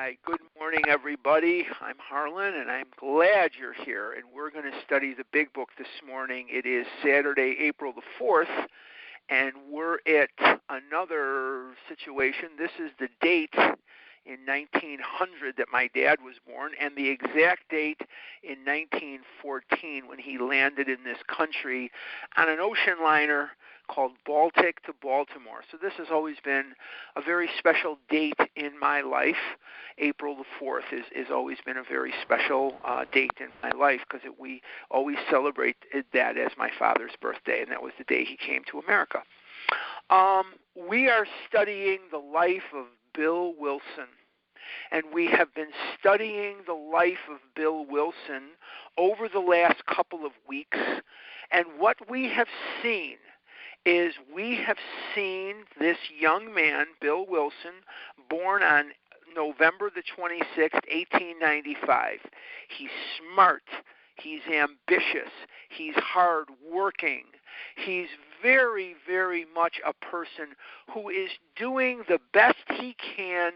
[0.00, 1.66] Hi, good morning, everybody.
[1.80, 4.12] I'm Harlan, and I'm glad you're here.
[4.12, 6.46] And we're going to study the big book this morning.
[6.48, 8.68] It is Saturday, April the 4th,
[9.28, 12.50] and we're at another situation.
[12.56, 13.56] This is the date
[14.24, 18.02] in 1900 that my dad was born, and the exact date
[18.44, 21.90] in 1914 when he landed in this country
[22.36, 23.50] on an ocean liner
[23.88, 25.62] called Baltic to Baltimore.
[25.70, 26.74] So this has always been
[27.16, 29.36] a very special date in my life.
[29.98, 34.00] April the 4th is, is always been a very special uh, date in my life
[34.08, 35.76] because we always celebrate
[36.12, 39.22] that as my father's birthday, and that was the day he came to America.
[40.10, 40.54] Um,
[40.88, 44.08] we are studying the life of Bill Wilson.
[44.90, 48.50] And we have been studying the life of Bill Wilson
[48.96, 50.78] over the last couple of weeks.
[51.50, 52.48] And what we have
[52.82, 53.16] seen
[53.84, 54.76] is we have
[55.14, 57.82] seen this young man, Bill Wilson,
[58.28, 58.90] born on
[59.34, 62.18] November the 26th, 1895.
[62.76, 62.90] He's
[63.32, 63.62] smart,
[64.16, 65.32] he's ambitious,
[65.68, 67.24] he's hardworking,
[67.76, 68.08] he's
[68.42, 70.54] very, very much a person
[70.92, 73.52] who is doing the best he can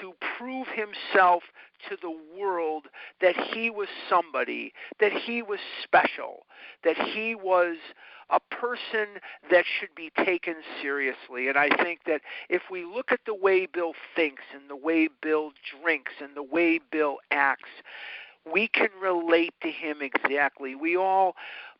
[0.00, 1.42] to prove himself
[1.88, 2.86] to the world
[3.20, 6.46] that he was somebody, that he was special,
[6.82, 7.76] that he was
[8.30, 9.06] a person
[9.50, 11.48] that should be taken seriously.
[11.48, 15.08] And I think that if we look at the way Bill thinks and the way
[15.22, 17.70] Bill drinks and the way Bill acts,
[18.50, 20.74] we can relate to him exactly.
[20.74, 21.34] We all,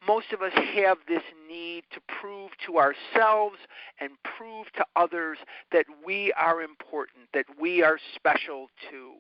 [0.07, 3.57] most of us have this need to prove to ourselves
[4.01, 5.39] and prove to others
[5.73, 9.13] that we are important, that we are special too.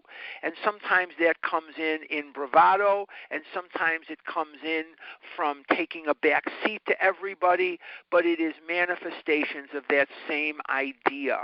[0.42, 4.84] And sometimes that comes in in bravado, and sometimes it comes in
[5.36, 7.78] from taking a back seat to everybody,
[8.10, 11.38] but it is manifestations of that same idea.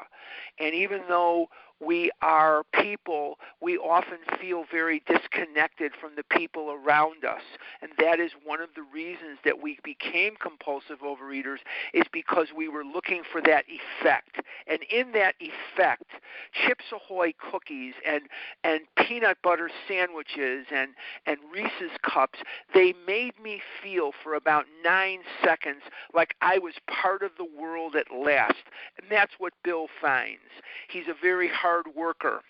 [0.59, 1.49] And even though
[1.81, 7.43] we are people, we often feel very disconnected from the people around us.
[7.81, 11.59] And that is one of the reasons that we became compulsive overeaters
[11.95, 14.41] is because we were looking for that effect.
[14.67, 16.05] And in that effect,
[16.53, 18.25] Chips Ahoy cookies and,
[18.63, 20.91] and peanut butter sandwiches and,
[21.25, 22.41] and Reese's cups,
[22.75, 25.83] they made me feel for about nine seconds
[26.13, 28.65] like I was part of the world at last.
[29.01, 30.41] And that's what Bill finds.
[30.89, 32.41] He's a very hard hard worker.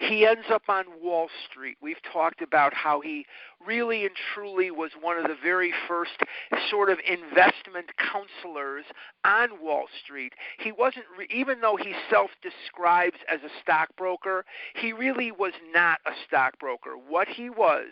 [0.00, 1.76] He ends up on Wall Street.
[1.80, 3.26] We've talked about how he
[3.66, 6.12] really and truly was one of the very first
[6.70, 8.84] sort of investment counselors
[9.24, 10.32] on Wall Street.
[10.58, 16.12] He wasn't, even though he self describes as a stockbroker, he really was not a
[16.26, 16.92] stockbroker.
[17.08, 17.88] What he was,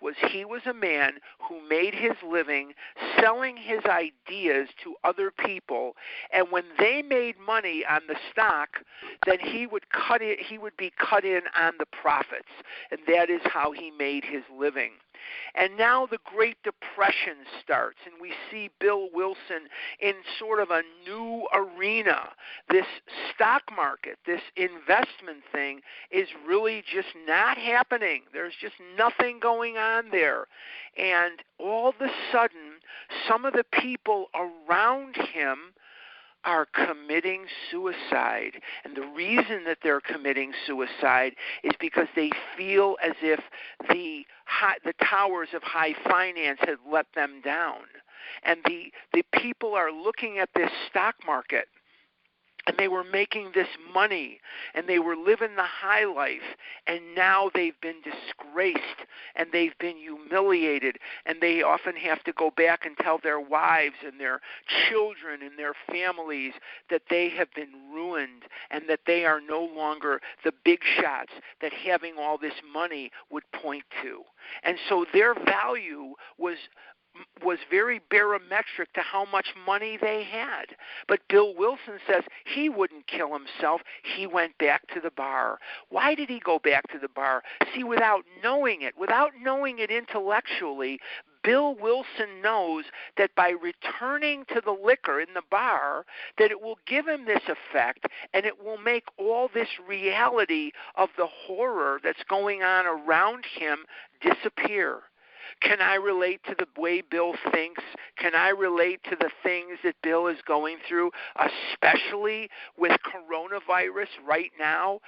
[0.00, 1.14] was he was a man
[1.48, 2.72] who made his living
[3.20, 5.94] selling his ideas to other people,
[6.32, 8.68] and when they made money on the stock,
[9.26, 12.48] then he would cut it, he would be cut in on the profits,
[12.90, 14.92] and that is how he made his living.
[15.54, 19.68] And now the Great Depression starts, and we see Bill Wilson
[20.00, 22.30] in sort of a new arena.
[22.68, 22.86] This
[23.32, 25.80] stock market, this investment thing,
[26.10, 28.22] is really just not happening.
[28.32, 30.46] There's just nothing going on there.
[30.96, 32.80] And all of a sudden,
[33.28, 35.72] some of the people around him
[36.44, 38.60] are committing suicide.
[38.84, 43.40] And the reason that they're committing suicide is because they feel as if
[43.90, 47.82] the high, the towers of high finance had let them down.
[48.44, 51.68] And the the people are looking at this stock market
[52.66, 54.40] and they were making this money
[54.74, 56.56] and they were living the high life
[56.86, 58.80] and now they've been disgraced
[59.34, 63.96] and they've been humiliated and they often have to go back and tell their wives
[64.06, 64.40] and their
[64.88, 66.52] children and their families
[66.90, 71.72] that they have been ruined and that they are no longer the big shots that
[71.72, 74.22] having all this money would point to.
[74.62, 76.56] And so their value was
[77.44, 80.76] was very barometric to how much money they had.
[81.08, 83.82] But Bill Wilson says he wouldn't kill himself.
[84.02, 85.58] He went back to the bar.
[85.88, 87.42] Why did he go back to the bar?
[87.74, 91.00] See, without knowing it, without knowing it intellectually,
[91.42, 92.84] Bill Wilson knows
[93.16, 96.06] that by returning to the liquor in the bar,
[96.38, 101.08] that it will give him this effect and it will make all this reality of
[101.16, 103.78] the horror that's going on around him
[104.20, 105.02] disappear.
[105.60, 107.82] Can I relate to the way Bill thinks?
[108.18, 114.52] Can I relate to the things that Bill is going through, especially with coronavirus right
[114.58, 115.00] now?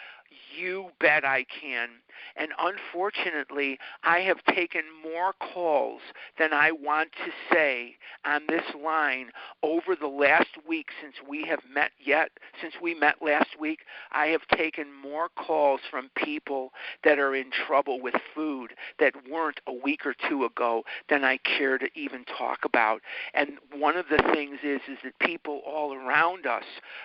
[0.56, 1.88] You bet I can.
[2.36, 6.00] And unfortunately, I have taken more calls
[6.38, 9.30] than I want to say on this line
[9.62, 13.80] over the last week since we have met yet since we met last week.
[14.12, 16.72] I have taken more calls from people
[17.04, 21.38] that are in trouble with food that weren't a week or two ago than I
[21.38, 23.00] care to even talk about.
[23.34, 26.64] And one of the things is is that people all around us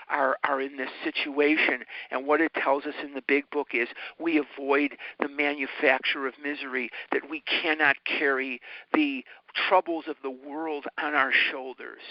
[0.10, 3.88] are are in this situation and what it tells us in the big book is
[4.20, 8.62] we avoid the manufacture of misery, that we cannot carry
[8.94, 9.24] the
[9.68, 12.02] troubles of the world on our shoulders.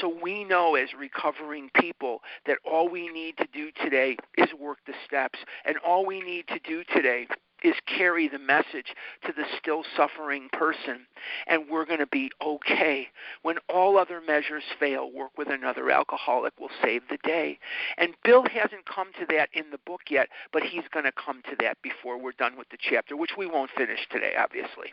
[0.00, 4.78] So we know as recovering people that all we need to do today is work
[4.86, 5.38] the steps.
[5.64, 7.28] And all we need to do today
[7.66, 11.06] is carry the message to the still suffering person,
[11.46, 13.08] and we're going to be okay.
[13.42, 17.58] When all other measures fail, work with another alcoholic will save the day.
[17.98, 21.42] And Bill hasn't come to that in the book yet, but he's going to come
[21.50, 24.92] to that before we're done with the chapter, which we won't finish today, obviously.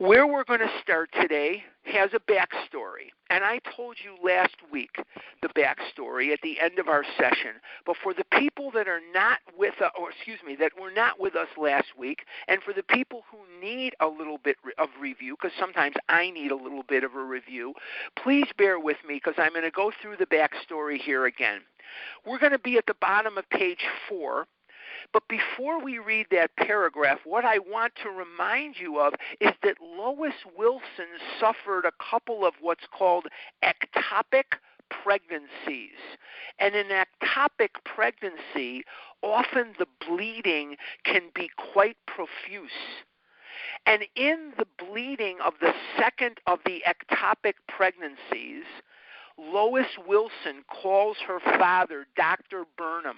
[0.00, 3.12] Where we're going to start today has a backstory.
[3.28, 4.96] And I told you last week
[5.42, 7.60] the backstory at the end of our session.
[7.84, 11.20] But for the people that are not with us, or excuse me, that were not
[11.20, 15.36] with us last week, and for the people who need a little bit of review,
[15.36, 17.74] because sometimes I need a little bit of a review,
[18.16, 21.60] please bear with me because I'm going to go through the backstory here again.
[22.24, 24.46] We're going to be at the bottom of page four
[25.12, 29.76] but before we read that paragraph, what I want to remind you of is that
[29.80, 31.08] Lois Wilson
[31.38, 33.26] suffered a couple of what's called
[33.64, 34.58] ectopic
[34.90, 35.98] pregnancies.
[36.58, 38.84] And in ectopic pregnancy,
[39.22, 42.70] often the bleeding can be quite profuse.
[43.86, 48.64] And in the bleeding of the second of the ectopic pregnancies,
[49.38, 52.64] Lois Wilson calls her father, Dr.
[52.76, 53.16] Burnham,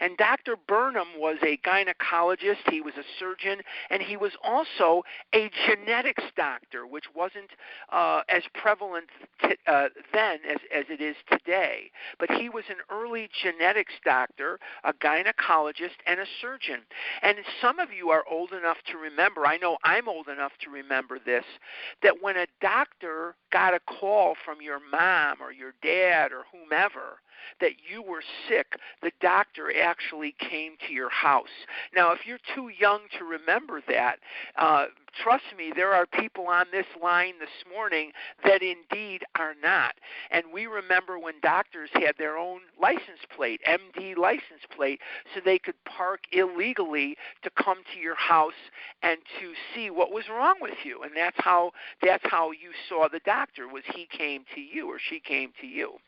[0.00, 0.56] and Dr.
[0.56, 3.60] Burnham was a gynecologist, he was a surgeon,
[3.90, 5.02] and he was also
[5.34, 7.50] a genetics doctor, which wasn't
[7.92, 9.06] uh, as prevalent
[9.42, 11.90] t- uh, then as, as it is today.
[12.18, 16.80] But he was an early genetics doctor, a gynecologist, and a surgeon.
[17.22, 20.70] And some of you are old enough to remember, I know I'm old enough to
[20.70, 21.44] remember this,
[22.02, 27.20] that when a doctor got a call from your mom or your dad or whomever,
[27.60, 31.48] that you were sick, the doctor actually came to your house.
[31.94, 34.18] Now, if you're too young to remember that,
[34.56, 34.86] uh,
[35.22, 38.12] trust me, there are people on this line this morning
[38.44, 39.94] that indeed are not.
[40.30, 45.00] And we remember when doctors had their own license plate, MD license plate,
[45.34, 48.52] so they could park illegally to come to your house
[49.02, 51.02] and to see what was wrong with you.
[51.02, 51.72] And that's how
[52.02, 55.66] that's how you saw the doctor was he came to you or she came to
[55.66, 55.98] you.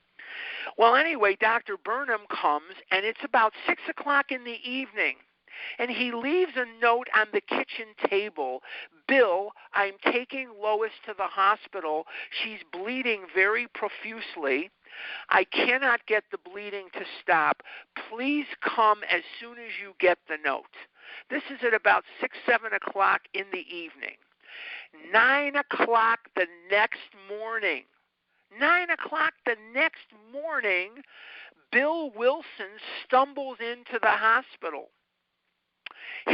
[0.79, 1.77] Well, anyway, Dr.
[1.77, 5.17] Burnham comes, and it's about 6 o'clock in the evening.
[5.79, 8.63] And he leaves a note on the kitchen table
[9.07, 12.07] Bill, I'm taking Lois to the hospital.
[12.31, 14.71] She's bleeding very profusely.
[15.29, 17.63] I cannot get the bleeding to stop.
[18.09, 20.65] Please come as soon as you get the note.
[21.31, 24.17] This is at about 6, 7 o'clock in the evening.
[25.13, 27.85] 9 o'clock the next morning,
[28.59, 30.91] Nine o'clock the next morning,
[31.71, 34.91] Bill Wilson stumbles into the hospital.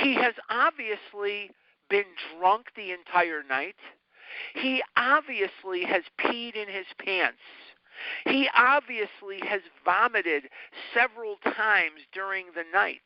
[0.03, 1.51] He has obviously
[1.89, 2.05] been
[2.39, 3.77] drunk the entire night.
[4.55, 7.39] He obviously has peed in his pants.
[8.27, 10.49] He obviously has vomited
[10.95, 13.03] several times during the night.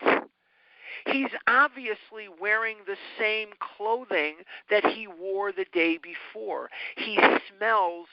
[1.06, 4.36] He's obviously wearing the same clothing
[4.70, 6.68] that he wore the day before.
[6.96, 7.18] He
[7.56, 8.08] smells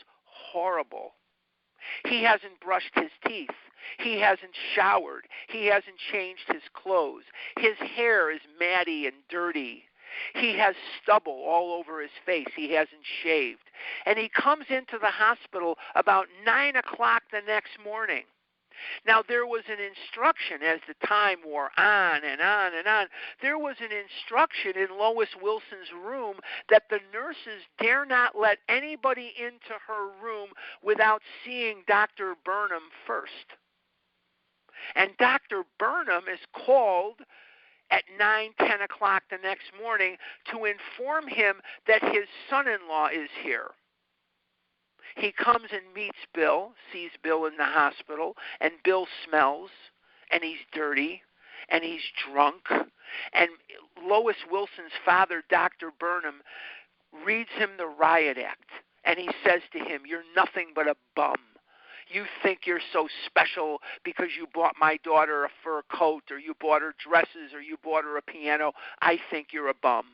[0.52, 1.14] horrible.
[2.06, 3.50] He hasn't brushed his teeth.
[4.00, 5.28] He hasn't showered.
[5.48, 7.24] He hasn't changed his clothes.
[7.58, 9.84] His hair is matty and dirty.
[10.34, 12.48] He has stubble all over his face.
[12.56, 13.70] He hasn't shaved.
[14.06, 18.24] And he comes into the hospital about 9 o'clock the next morning.
[19.06, 23.08] Now, there was an instruction as the time wore on and on and on.
[23.42, 26.36] There was an instruction in Lois Wilson's room
[26.70, 30.50] that the nurses dare not let anybody into her room
[30.84, 32.36] without seeing Dr.
[32.46, 33.34] Burnham first.
[34.96, 35.64] And Dr.
[35.78, 37.18] Burnham is called
[37.92, 40.16] at 9, 10 o'clock the next morning
[40.52, 41.56] to inform him
[41.88, 43.72] that his son in law is here.
[45.20, 49.70] He comes and meets Bill, sees Bill in the hospital, and Bill smells,
[50.32, 51.22] and he's dirty,
[51.68, 52.62] and he's drunk.
[53.34, 53.50] And
[54.02, 55.92] Lois Wilson's father, Dr.
[56.00, 56.42] Burnham,
[57.26, 58.70] reads him the riot act,
[59.04, 61.36] and he says to him, You're nothing but a bum.
[62.08, 66.56] You think you're so special because you bought my daughter a fur coat or you
[66.60, 68.72] bought her dresses or you bought her a piano.
[69.02, 70.06] I think you're a bum.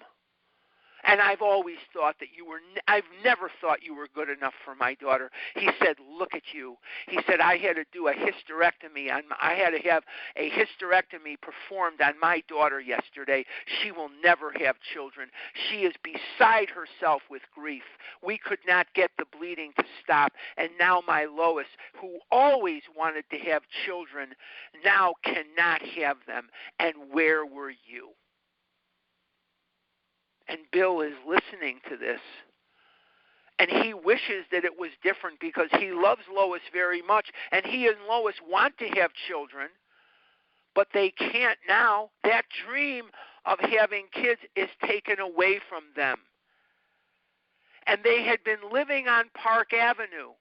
[1.08, 4.76] And I've always thought that you were, I've never thought you were good enough for
[4.76, 5.30] my daughter.
[5.56, 6.78] He said, Look at you.
[7.08, 9.12] He said, I had to do a hysterectomy.
[9.12, 10.04] On, I had to have
[10.36, 13.46] a hysterectomy performed on my daughter yesterday.
[13.82, 15.30] She will never have children.
[15.70, 17.84] She is beside herself with grief.
[18.24, 20.34] We could not get the bleeding to stop.
[20.58, 21.68] And now my Lois,
[22.02, 24.30] who always wanted to have children,
[24.84, 26.50] now cannot have them.
[26.80, 28.10] And where were you?
[30.48, 32.20] And Bill is listening to this.
[33.58, 37.28] And he wishes that it was different because he loves Lois very much.
[37.52, 39.70] And he and Lois want to have children,
[40.74, 42.10] but they can't now.
[42.24, 43.06] That dream
[43.46, 46.18] of having kids is taken away from them.
[47.88, 50.34] And they had been living on Park Avenue.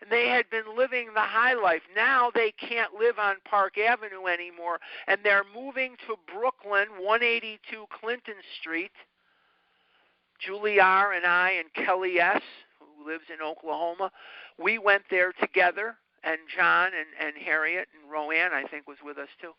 [0.00, 1.82] And they had been living the high life.
[1.96, 4.78] Now they can't live on Park Avenue anymore.
[5.08, 8.92] And they're moving to Brooklyn, 182 Clinton Street
[10.38, 11.12] Julie R.
[11.12, 12.42] and I and Kelly S.,
[12.78, 14.10] who lives in Oklahoma,
[14.58, 19.18] we went there together, and John and, and Harriet and Roanne, I think, was with
[19.18, 19.52] us too.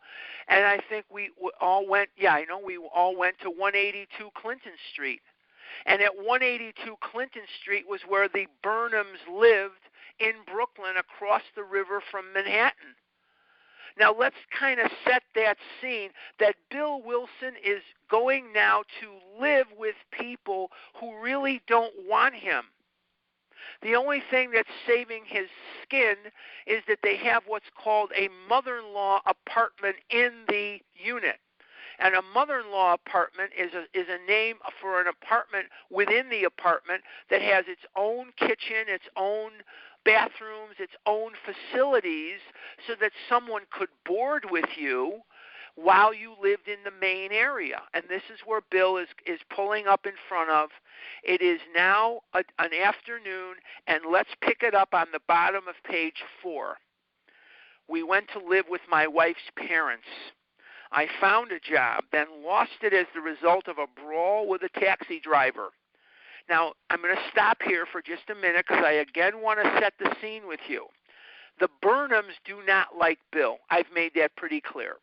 [0.47, 1.31] And I think we
[1.61, 5.21] all went, yeah, I know we all went to 182 Clinton Street.
[5.85, 9.87] And at 182 Clinton Street was where the Burnhams lived
[10.19, 12.95] in Brooklyn across the river from Manhattan.
[13.99, 19.67] Now let's kind of set that scene that Bill Wilson is going now to live
[19.77, 22.63] with people who really don't want him.
[23.81, 25.47] The only thing that's saving his
[25.83, 26.15] skin
[26.65, 31.37] is that they have what's called a mother in law apartment in the unit.
[31.99, 36.29] And a mother in law apartment is a, is a name for an apartment within
[36.29, 39.51] the apartment that has its own kitchen, its own
[40.05, 42.39] bathrooms, its own facilities,
[42.87, 45.21] so that someone could board with you
[45.75, 47.81] while you lived in the main area.
[47.93, 50.69] And this is where Bill is, is pulling up in front of.
[51.23, 53.55] It is now a, an afternoon,
[53.87, 56.77] and let's pick it up on the bottom of page four.
[57.87, 60.05] We went to live with my wife's parents.
[60.91, 64.79] I found a job, then lost it as the result of a brawl with a
[64.79, 65.69] taxi driver.
[66.49, 69.79] Now, I'm going to stop here for just a minute because I again want to
[69.79, 70.87] set the scene with you.
[71.59, 73.57] The Burnhams do not like Bill.
[73.69, 74.95] I've made that pretty clear.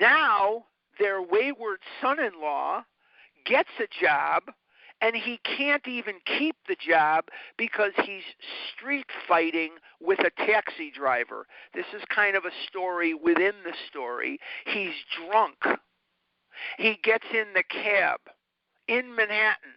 [0.00, 0.66] Now,
[0.98, 2.84] their wayward son in law
[3.44, 4.44] gets a job
[5.00, 7.24] and he can't even keep the job
[7.58, 8.22] because he's
[8.72, 9.70] street fighting
[10.00, 11.46] with a taxi driver.
[11.74, 14.38] This is kind of a story within the story.
[14.66, 14.94] He's
[15.26, 15.56] drunk.
[16.78, 18.20] He gets in the cab
[18.88, 19.74] in Manhattan.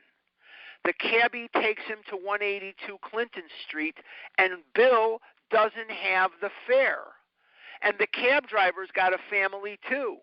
[0.83, 3.97] The cabbie takes him to 182 Clinton Street,
[4.37, 5.19] and Bill
[5.49, 7.05] doesn't have the fare.
[7.81, 10.17] And the cab driver's got a family too.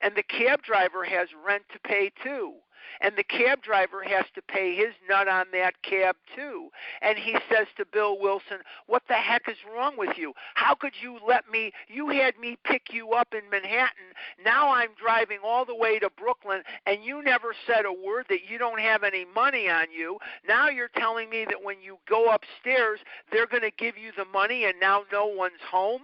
[0.00, 2.54] And the cab driver has rent to pay too
[3.00, 6.70] and the cab driver has to pay his nut on that cab too.
[7.00, 10.34] And he says to Bill Wilson, "What the heck is wrong with you?
[10.54, 11.72] How could you let me?
[11.88, 14.14] You had me pick you up in Manhattan.
[14.44, 18.44] Now I'm driving all the way to Brooklyn, and you never said a word that
[18.48, 20.18] you don't have any money on you.
[20.46, 24.24] Now you're telling me that when you go upstairs, they're going to give you the
[24.26, 26.02] money, and now no one's home."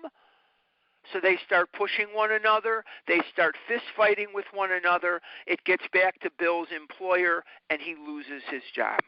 [1.12, 2.84] So they start pushing one another.
[3.06, 5.20] They start fist fighting with one another.
[5.46, 9.00] It gets back to Bill's employer, and he loses his job.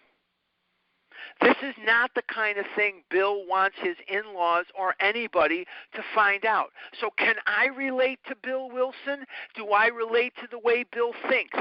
[1.40, 6.02] This is not the kind of thing Bill wants his in laws or anybody to
[6.14, 6.70] find out.
[7.00, 9.24] So, can I relate to Bill Wilson?
[9.54, 11.58] Do I relate to the way Bill thinks?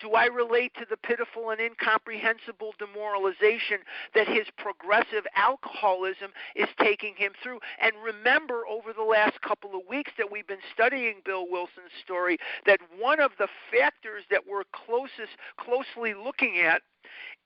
[0.00, 3.78] Do I relate to the pitiful and incomprehensible demoralization
[4.14, 7.58] that his progressive alcoholism is taking him through?
[7.80, 12.38] And remember, over the last couple of weeks that we've been studying Bill Wilson's story,
[12.66, 16.82] that one of the factors that we're closest, closely looking at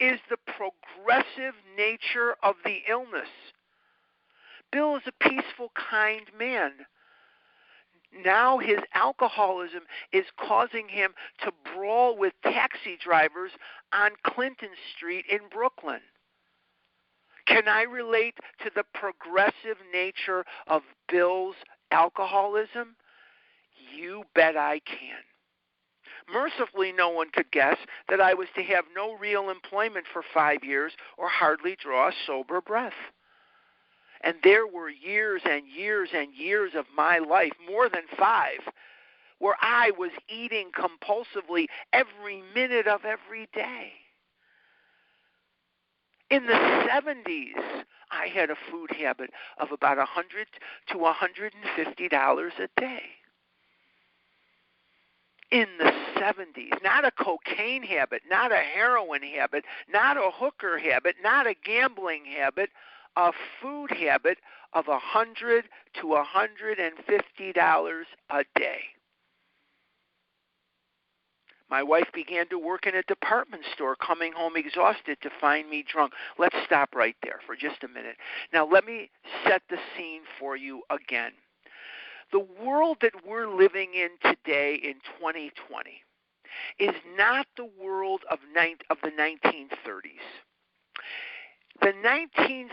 [0.02, 3.28] is the progressive nature of the illness.
[4.72, 6.72] Bill is a peaceful, kind man
[8.24, 9.82] now his alcoholism
[10.12, 13.52] is causing him to brawl with taxi drivers
[13.92, 16.00] on Clinton Street in Brooklyn.
[17.46, 21.56] Can I relate to the progressive nature of Bill's
[21.90, 22.96] alcoholism?
[23.94, 25.31] You bet I can.
[26.32, 30.64] Mercifully, no one could guess that I was to have no real employment for five
[30.64, 32.92] years or hardly draw a sober breath.
[34.22, 38.60] And there were years and years and years of my life, more than five,
[39.38, 43.92] where I was eating compulsively every minute of every day.
[46.30, 50.46] In the 70s, I had a food habit of about a hundred
[50.92, 53.02] to a hundred and fifty dollars a day.
[55.52, 61.16] In the 70s, not a cocaine habit, not a heroin habit, not a hooker habit,
[61.22, 62.70] not a gambling habit,
[63.16, 64.38] a food habit
[64.72, 65.66] of a hundred
[66.00, 68.80] to a hundred and fifty dollars a day.
[71.68, 75.84] My wife began to work in a department store, coming home exhausted to find me
[75.86, 76.14] drunk.
[76.38, 78.16] Let's stop right there for just a minute.
[78.54, 79.10] Now, let me
[79.46, 81.32] set the scene for you again.
[82.32, 86.02] The world that we're living in today in 2020
[86.78, 88.38] is not the world of,
[88.90, 89.68] of the 1930s.
[91.80, 92.70] The 1930s,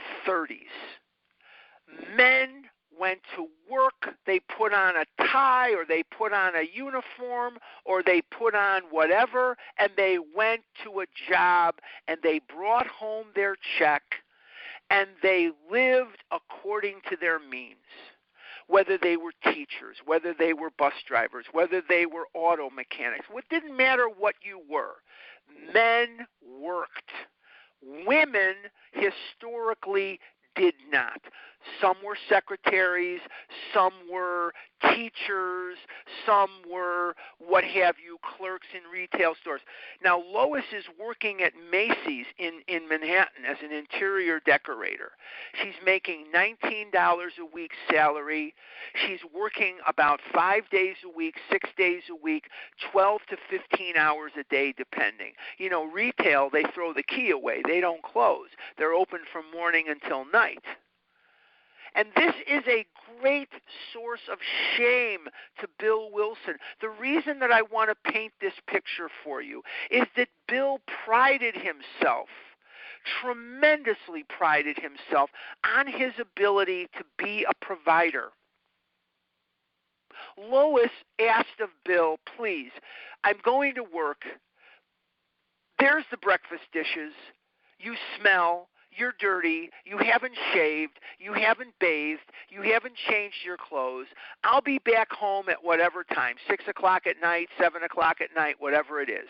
[2.16, 2.64] men
[2.98, 8.04] went to work, they put on a tie or they put on a uniform or
[8.04, 11.76] they put on whatever and they went to a job
[12.08, 14.04] and they brought home their check
[14.90, 17.78] and they lived according to their means.
[18.70, 23.46] Whether they were teachers, whether they were bus drivers, whether they were auto mechanics, it
[23.50, 24.98] didn't matter what you were.
[25.74, 27.10] Men worked.
[28.06, 28.54] Women
[28.92, 30.20] historically
[30.56, 31.20] did not.
[31.82, 33.22] Some were secretaries,
[33.74, 34.54] some were
[34.94, 35.78] teachers,
[36.26, 39.62] some were what have you, clerks in retail stores.
[40.04, 45.12] Now, Lois is working at Macy's in, in Manhattan as an interior decorator.
[45.62, 48.54] She's making $19 a week salary.
[49.06, 52.46] She's working about five days a week, six days a week,
[52.92, 55.34] 12 to 15 hours a day, depending.
[55.58, 58.48] You know, retail, they throw the key away, they don't close.
[58.78, 60.64] They're open from morning until night.
[61.96, 62.86] And this is a
[63.22, 63.50] great
[63.94, 64.38] source of
[64.78, 65.28] shame
[65.60, 66.56] to Bill Wilson.
[66.82, 71.56] The reason that I want to paint this picture for you is that Bill prided
[71.56, 72.28] himself
[73.22, 75.30] tremendously prided himself
[75.78, 78.30] on his ability to be a provider.
[80.38, 82.72] Lois asked of Bill, please,
[83.24, 84.24] I'm going to work.
[85.80, 87.14] There's the breakfast dishes.
[87.80, 88.68] You smell
[89.00, 94.08] you're dirty, you haven't shaved, you haven't bathed, you haven't changed your clothes.
[94.44, 98.56] I'll be back home at whatever time, 6 o'clock at night, 7 o'clock at night,
[98.60, 99.30] whatever it is.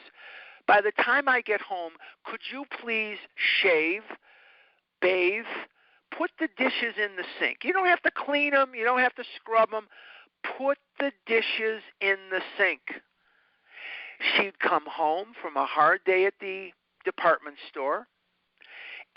[0.67, 1.93] By the time I get home,
[2.25, 4.01] could you please shave,
[5.01, 5.45] bathe,
[6.17, 7.59] put the dishes in the sink?
[7.63, 9.87] You don't have to clean them, you don't have to scrub them.
[10.57, 12.79] Put the dishes in the sink.
[14.35, 16.69] She'd come home from a hard day at the
[17.03, 18.07] department store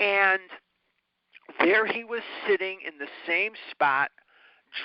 [0.03, 0.41] and
[1.61, 4.11] there he was sitting in the same spot,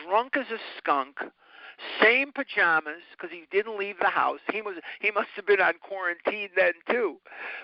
[0.06, 1.18] drunk as a skunk,
[2.02, 4.40] same pajamas because he didn't leave the house.
[4.52, 7.18] He was he must have been on quarantine then too,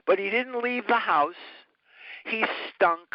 [0.07, 1.35] but he didn't leave the house.
[2.25, 3.07] He stunk,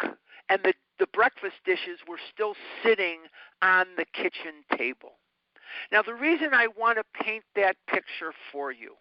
[0.49, 3.19] and the the breakfast dishes were still sitting
[3.61, 5.13] on the kitchen table.
[5.91, 8.95] Now the reason I want to paint that picture for you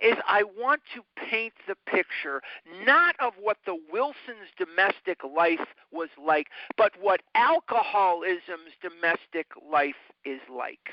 [0.00, 2.42] is I want to paint the picture
[2.84, 10.40] not of what the Wilsons' domestic life was like, but what alcoholism's domestic life is
[10.48, 10.90] like.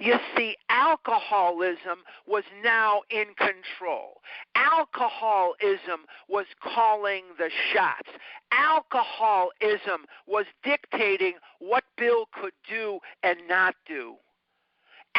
[0.00, 4.20] You see, alcoholism was now in control.
[4.54, 8.08] Alcoholism was calling the shots.
[8.52, 14.16] Alcoholism was dictating what Bill could do and not do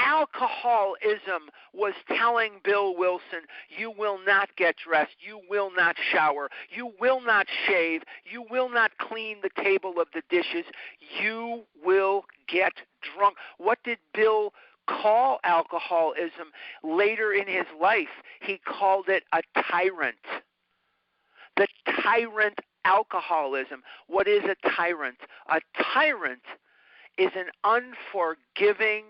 [0.06, 6.92] alcoholism was telling Bill Wilson, you will not get dressed, you will not shower, you
[7.00, 10.66] will not shave, you will not clean the table of the dishes,
[11.22, 12.74] you will get
[13.16, 13.36] drunk.
[13.58, 14.54] What did Bill
[14.88, 16.52] call alcoholism
[16.84, 18.08] later in his life?
[18.42, 20.18] He called it a tyrant.
[21.58, 21.68] The
[22.02, 23.84] tyrant alcoholism.
[24.08, 25.18] What is a tyrant?
[25.50, 25.62] A
[25.94, 26.42] tyrant
[27.18, 29.04] is an unforgiving,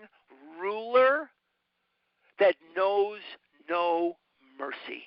[0.60, 1.30] ruler
[2.38, 3.20] that knows
[3.68, 4.16] no
[4.58, 5.04] mercy.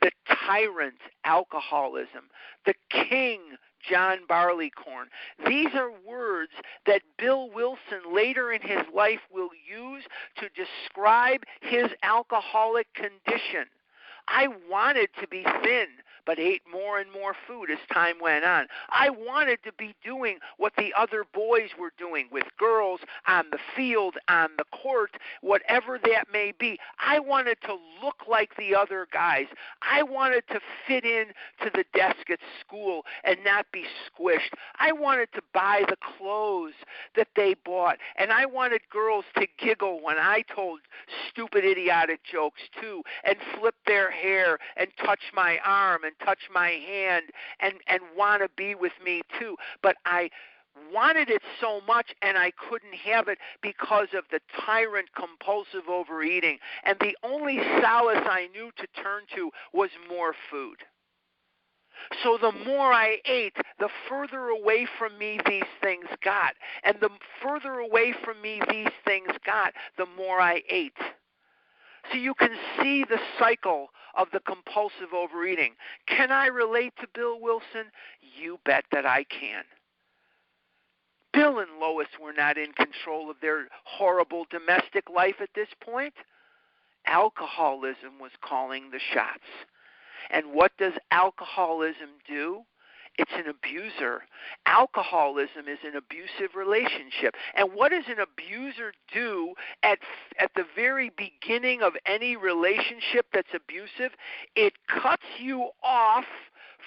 [0.00, 0.10] The
[0.46, 2.30] tyrant, alcoholism.
[2.66, 3.40] The king,
[3.88, 5.08] John Barleycorn.
[5.46, 6.52] These are words
[6.86, 10.04] that Bill Wilson later in his life will use
[10.38, 13.66] to describe his alcoholic condition.
[14.28, 15.88] I wanted to be thin
[16.26, 18.66] but ate more and more food as time went on.
[18.90, 23.58] I wanted to be doing what the other boys were doing with girls on the
[23.76, 26.78] field, on the court, whatever that may be.
[26.98, 29.46] I wanted to look like the other guys.
[29.82, 31.26] I wanted to fit in
[31.62, 34.54] to the desk at school and not be squished.
[34.78, 36.74] I wanted to buy the clothes
[37.16, 40.80] that they bought, and I wanted girls to giggle when I told
[41.28, 46.70] stupid, idiotic jokes too, and flip their hair and touch my arm and touch my
[46.70, 47.26] hand
[47.60, 49.56] and and want to be with me too.
[49.82, 50.30] But I
[50.92, 56.58] wanted it so much and I couldn't have it because of the tyrant compulsive overeating.
[56.84, 60.78] And the only solace I knew to turn to was more food.
[62.22, 66.54] So the more I ate, the further away from me these things got.
[66.82, 67.10] And the
[67.42, 70.98] further away from me these things got, the more I ate.
[72.10, 75.72] So you can see the cycle of the compulsive overeating.
[76.06, 77.90] Can I relate to Bill Wilson?
[78.20, 79.64] You bet that I can.
[81.32, 86.14] Bill and Lois were not in control of their horrible domestic life at this point.
[87.06, 89.42] Alcoholism was calling the shots.
[90.30, 92.62] And what does alcoholism do?
[93.16, 94.22] It's an abuser.
[94.66, 97.34] Alcoholism is an abusive relationship.
[97.54, 99.98] And what does an abuser do at
[100.38, 104.16] at the very beginning of any relationship that's abusive?
[104.56, 106.24] It cuts you off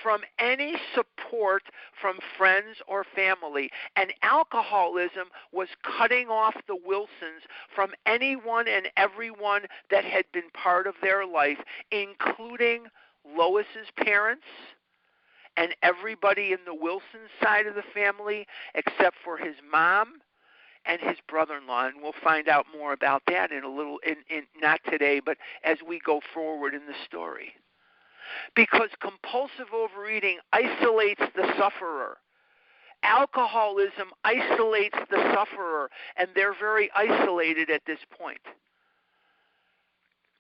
[0.04, 1.64] from any support
[2.00, 3.70] from friends or family.
[3.96, 10.88] And alcoholism was cutting off the Wilsons from anyone and everyone that had been part
[10.88, 11.60] of their life,
[11.92, 12.86] including
[13.26, 14.46] Lois's parents
[15.58, 20.22] and everybody in the Wilson side of the family except for his mom
[20.86, 24.44] and his brother-in-law and we'll find out more about that in a little in, in
[24.62, 27.54] not today but as we go forward in the story
[28.56, 32.18] because compulsive overeating isolates the sufferer.
[33.04, 38.42] Alcoholism isolates the sufferer, and they're very isolated at this point.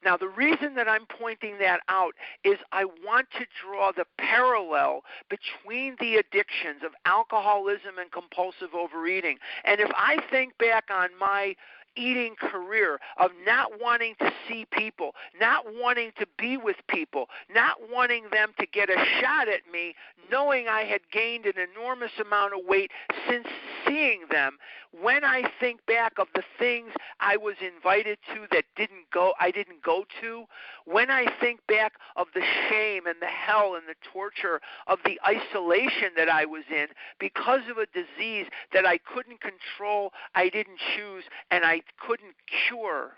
[0.03, 5.01] Now, the reason that I'm pointing that out is I want to draw the parallel
[5.29, 9.37] between the addictions of alcoholism and compulsive overeating.
[9.65, 11.55] And if I think back on my
[11.97, 17.77] eating career of not wanting to see people, not wanting to be with people, not
[17.91, 19.95] wanting them to get a shot at me,
[20.31, 22.91] knowing I had gained an enormous amount of weight
[23.27, 23.47] since
[23.85, 24.57] seeing them.
[25.01, 29.51] When I think back of the things I was invited to that didn't go I
[29.51, 30.45] didn't go to,
[30.85, 35.19] when I think back of the shame and the hell and the torture of the
[35.27, 36.87] isolation that I was in
[37.19, 42.35] because of a disease that I couldn't control, I didn't choose, and I couldn't
[42.67, 43.17] cure.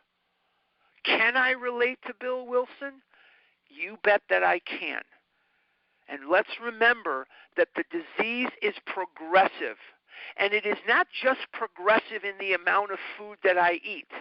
[1.04, 3.02] Can I relate to Bill Wilson?
[3.70, 5.02] You bet that I can.
[6.10, 9.78] And let's remember that the disease is progressive.
[10.38, 14.12] And it is not just progressive in the amount of food that I eat,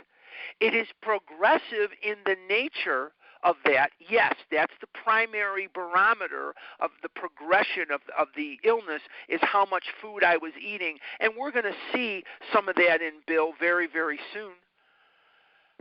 [0.60, 3.12] it is progressive in the nature
[3.44, 3.90] of that.
[4.08, 9.84] Yes, that's the primary barometer of the progression of, of the illness is how much
[10.02, 10.98] food I was eating.
[11.20, 14.52] And we're going to see some of that in Bill very, very soon.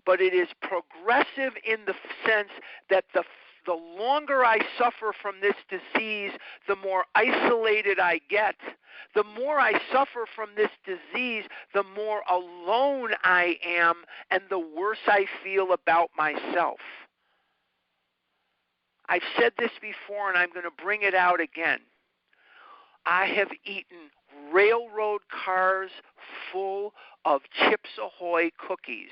[0.05, 2.49] But it is progressive in the sense
[2.89, 3.23] that the
[3.67, 6.31] the longer I suffer from this disease,
[6.67, 8.55] the more isolated I get.
[9.13, 13.97] The more I suffer from this disease, the more alone I am,
[14.31, 16.79] and the worse I feel about myself.
[19.09, 21.79] I've said this before, and I'm going to bring it out again.
[23.05, 24.11] I have eaten
[24.51, 25.91] railroad cars
[26.51, 26.93] full
[27.25, 29.09] of Chips Ahoy cookies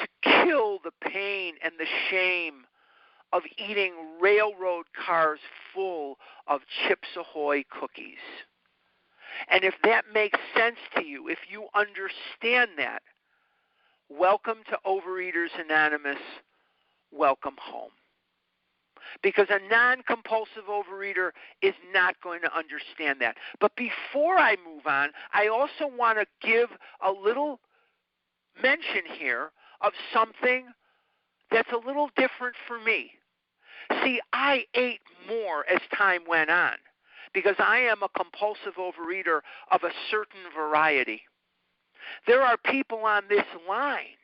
[0.00, 2.64] to kill the pain and the shame
[3.32, 5.40] of eating railroad cars
[5.74, 8.18] full of Chips Ahoy cookies.
[9.50, 13.02] And if that makes sense to you, if you understand that,
[14.08, 16.18] welcome to Overeaters Anonymous.
[17.10, 17.90] Welcome home.
[19.22, 23.36] Because a non compulsive overeater is not going to understand that.
[23.60, 26.70] But before I move on, I also want to give
[27.04, 27.60] a little
[28.62, 30.66] mention here of something
[31.50, 33.12] that's a little different for me.
[34.02, 36.74] See, I ate more as time went on
[37.34, 41.22] because I am a compulsive overeater of a certain variety.
[42.26, 44.18] There are people on this line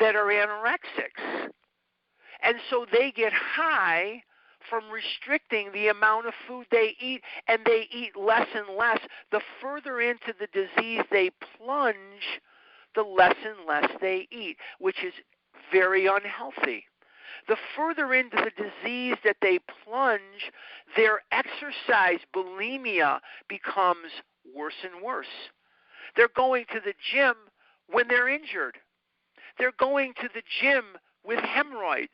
[0.00, 1.50] that are anorexics.
[2.42, 4.22] And so they get high
[4.68, 8.98] from restricting the amount of food they eat, and they eat less and less.
[9.30, 12.40] The further into the disease they plunge,
[12.94, 15.12] the less and less they eat, which is
[15.72, 16.84] very unhealthy
[17.48, 20.50] the further into the disease that they plunge,
[20.96, 24.10] their exercise bulimia becomes
[24.54, 25.26] worse and worse.
[26.16, 27.34] They're going to the gym
[27.88, 28.78] when they're injured.
[29.58, 30.84] They're going to the gym
[31.24, 32.08] with hemorrhoids.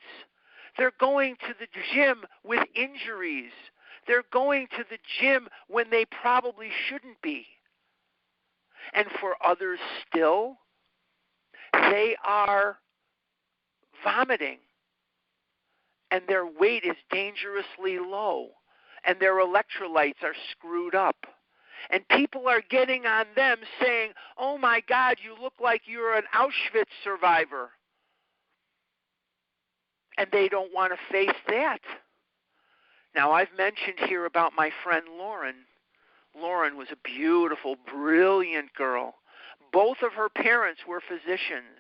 [0.77, 3.53] They're going to the gym with injuries.
[4.07, 7.47] They're going to the gym when they probably shouldn't be.
[8.95, 10.57] And for others still,
[11.73, 12.79] they are
[14.03, 14.59] vomiting
[16.11, 18.49] and their weight is dangerously low
[19.05, 21.17] and their electrolytes are screwed up.
[21.91, 26.25] And people are getting on them saying, Oh my God, you look like you're an
[26.35, 27.71] Auschwitz survivor.
[30.19, 31.81] And they don't want to face that.
[33.15, 35.55] Now, I've mentioned here about my friend Lauren.
[36.37, 39.15] Lauren was a beautiful, brilliant girl.
[39.73, 41.80] Both of her parents were physicians,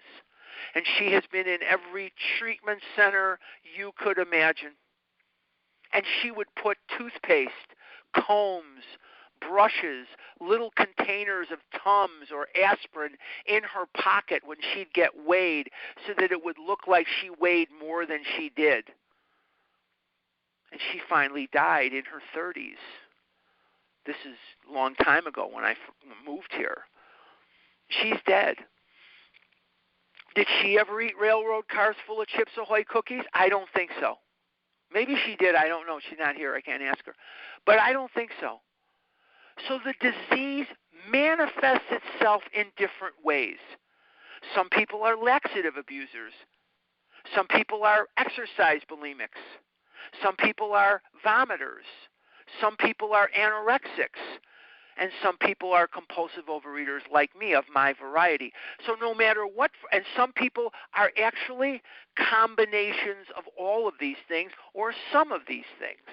[0.74, 3.38] and she has been in every treatment center
[3.76, 4.72] you could imagine.
[5.92, 7.50] And she would put toothpaste,
[8.14, 8.84] combs,
[9.40, 10.06] brushes,
[10.40, 13.12] little containers of Tums or aspirin
[13.46, 15.70] in her pocket when she'd get weighed
[16.06, 18.84] so that it would look like she weighed more than she did.
[20.70, 22.78] And she finally died in her 30s.
[24.06, 24.36] This is
[24.68, 25.74] a long time ago when I
[26.24, 26.82] moved here.
[27.88, 28.56] She's dead.
[30.34, 33.24] Did she ever eat railroad cars full of Chips Ahoy cookies?
[33.34, 34.16] I don't think so.
[34.92, 35.54] Maybe she did.
[35.54, 35.98] I don't know.
[36.08, 36.54] She's not here.
[36.54, 37.14] I can't ask her.
[37.66, 38.60] But I don't think so.
[39.68, 40.66] So the disease
[41.10, 43.58] manifests itself in different ways.
[44.54, 46.32] Some people are laxative abusers.
[47.34, 49.40] Some people are exercise bulimics.
[50.22, 51.86] Some people are vomiters.
[52.60, 54.29] Some people are anorexics.
[55.00, 58.52] And some people are compulsive overeaters like me of my variety.
[58.86, 61.82] So no matter what, and some people are actually
[62.16, 66.06] combinations of all of these things or some of these things.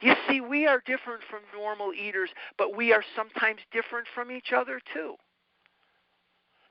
[0.00, 4.52] You see, we are different from normal eaters, but we are sometimes different from each
[4.56, 5.16] other too.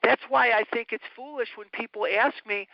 [0.01, 2.67] That's why I think it's foolish when people ask me,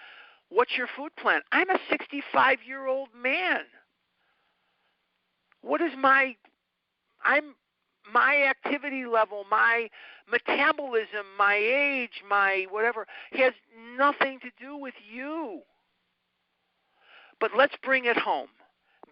[0.50, 1.42] What's your food plan?
[1.52, 3.62] I'm a 65 year old man.
[5.62, 6.36] What is my
[7.24, 7.56] I'm
[8.14, 9.90] my activity level, my
[10.30, 13.54] metabolism, my age, my whatever has
[13.98, 15.62] nothing to do with you.
[17.40, 18.50] But let's bring it home.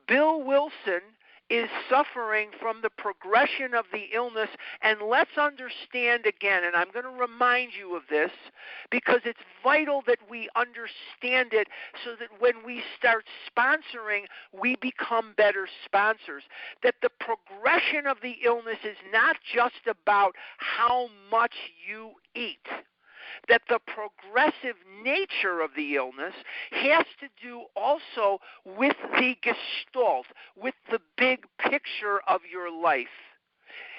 [0.08, 1.01] Bill Wilson
[1.49, 4.49] is suffering from the progression of the illness.
[4.82, 8.32] And let's understand again, and I'm going to remind you of this
[8.89, 11.67] because it's vital that we understand it
[12.03, 16.43] so that when we start sponsoring, we become better sponsors.
[16.82, 21.53] That the progression of the illness is not just about how much
[21.88, 22.67] you eat
[23.49, 26.34] that the progressive nature of the illness
[26.71, 30.25] has to do also with the gestalt,
[30.56, 33.08] with the big picture of your life.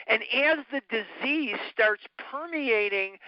[0.07, 3.19] And as the disease starts permeating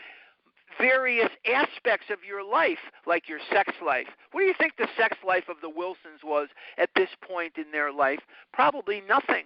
[0.78, 4.08] various aspects of your life, like your sex life.
[4.32, 7.70] What do you think the sex life of the Wilsons was at this point in
[7.72, 8.20] their life?
[8.52, 9.44] Probably nothing,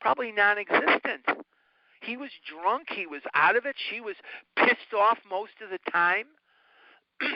[0.00, 1.26] probably non existent.
[2.00, 2.88] He was drunk.
[2.90, 3.76] He was out of it.
[3.90, 4.16] She was
[4.56, 6.26] pissed off most of the time.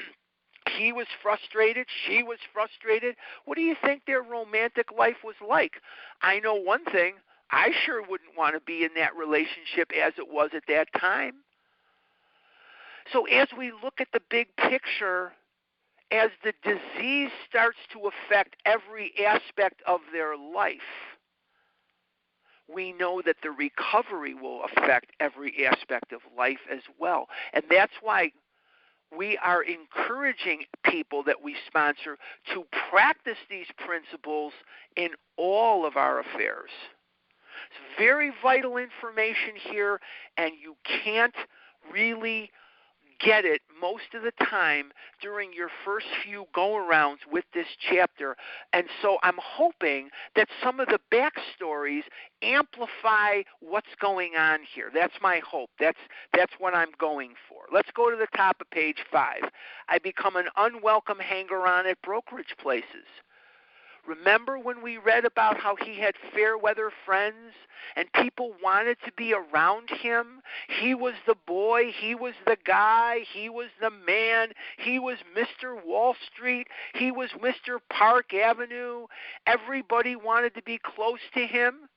[0.77, 1.87] he was frustrated.
[2.07, 3.17] She was frustrated.
[3.45, 5.75] What do you think their romantic life was like?
[6.23, 7.15] I know one thing.
[7.51, 11.35] I sure wouldn't want to be in that relationship as it was at that time.
[13.13, 15.33] So, as we look at the big picture,
[16.11, 20.81] as the disease starts to affect every aspect of their life,
[22.73, 27.29] we know that the recovery will affect every aspect of life as well.
[27.53, 28.33] And that's why
[29.17, 32.17] we are encouraging people that we sponsor
[32.53, 34.53] to practice these principles
[34.97, 36.71] in all of our affairs.
[37.71, 40.01] It's very vital information here,
[40.37, 41.35] and you can't
[41.93, 42.51] really
[43.21, 48.37] get it most of the time during your first few go arounds with this chapter.
[48.73, 52.03] And so I'm hoping that some of the backstories
[52.43, 54.91] amplify what's going on here.
[54.93, 55.71] That's my hope.
[55.79, 55.99] That's
[56.33, 57.63] that's what I'm going for.
[57.73, 59.43] Let's go to the top of page five.
[59.89, 63.07] I become an unwelcome hanger on at brokerage places.
[64.07, 67.55] Remember when we read about how he had fair weather friends
[67.97, 70.43] and people wanted to be around him?
[70.81, 75.83] He was the boy, he was the guy, he was the man, he was Mr.
[75.85, 77.79] Wall Street, he was Mr.
[77.91, 79.07] Park Avenue.
[79.47, 81.89] Everybody wanted to be close to him.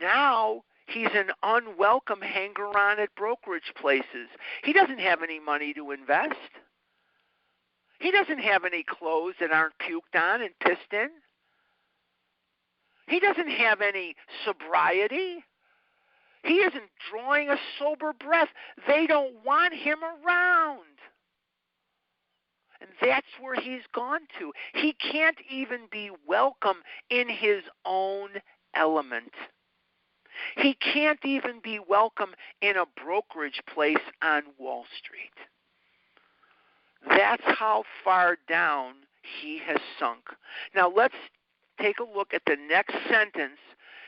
[0.00, 4.28] Now he's an unwelcome hanger on at brokerage places.
[4.64, 6.34] He doesn't have any money to invest.
[8.04, 11.08] He doesn't have any clothes that aren't puked on and pissed in.
[13.08, 14.14] He doesn't have any
[14.44, 15.42] sobriety.
[16.42, 18.50] He isn't drawing a sober breath.
[18.86, 20.80] They don't want him around.
[22.82, 24.52] And that's where he's gone to.
[24.74, 28.28] He can't even be welcome in his own
[28.74, 29.32] element.
[30.58, 35.32] He can't even be welcome in a brokerage place on Wall Street.
[37.08, 38.94] That's how far down
[39.40, 40.24] he has sunk.
[40.74, 41.14] Now let's
[41.80, 43.58] take a look at the next sentence.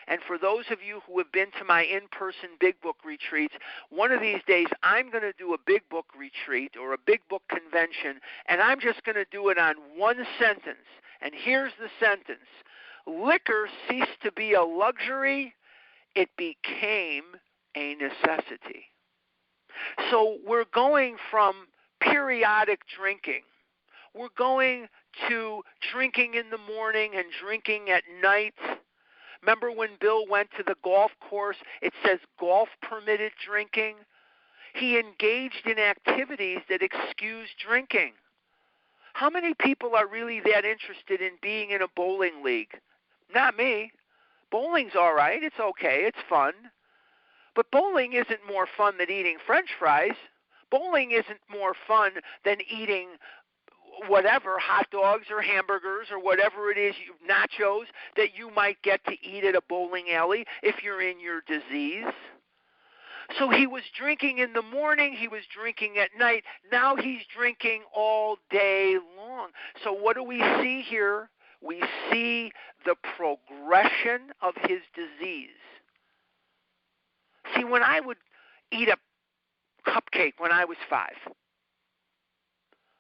[0.09, 3.55] And for those of you who have been to my in person Big Book retreats,
[3.91, 7.21] one of these days I'm going to do a Big Book retreat or a Big
[7.29, 10.87] Book convention, and I'm just going to do it on one sentence.
[11.21, 12.47] And here's the sentence
[13.07, 15.55] Liquor ceased to be a luxury,
[16.15, 17.25] it became
[17.77, 18.87] a necessity.
[20.11, 21.67] So we're going from
[22.01, 23.43] periodic drinking.
[24.15, 24.89] We're going
[25.29, 28.55] to drinking in the morning and drinking at night.
[29.43, 31.57] Remember when Bill went to the golf course?
[31.83, 33.97] It says golf permitted drinking.
[34.75, 38.13] He engaged in activities that excuse drinking.
[39.13, 42.79] How many people are really that interested in being in a bowling league?
[43.35, 43.93] Not me.
[44.51, 45.43] Bowling's all right.
[45.43, 46.05] It's okay.
[46.05, 46.53] It's fun.
[47.55, 50.17] But bowling isn't more fun than eating french fries.
[50.71, 52.13] Bowling isn't more fun
[52.45, 53.09] than eating
[54.09, 56.95] whatever hot dogs or hamburgers or whatever it is
[57.29, 57.85] nachos
[58.17, 62.05] that you might get to eat at a bowling alley if you're in your disease.
[63.39, 67.83] So he was drinking in the morning he was drinking at night now he's drinking
[67.95, 69.49] all day long.
[69.83, 71.31] So what do we see here?
[71.61, 72.53] We see
[72.85, 75.49] the progression of his disease.
[77.57, 78.19] See when i would
[78.71, 78.97] eat a
[79.87, 81.09] cupcake when i was 5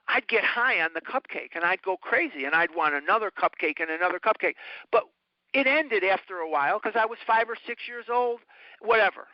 [0.08, 3.80] I'd get high on the cupcake and I'd go crazy and I'd want another cupcake
[3.80, 4.54] and another cupcake.
[4.92, 5.04] But
[5.52, 8.40] it ended after a while because I was five or six years old,
[8.80, 9.26] whatever.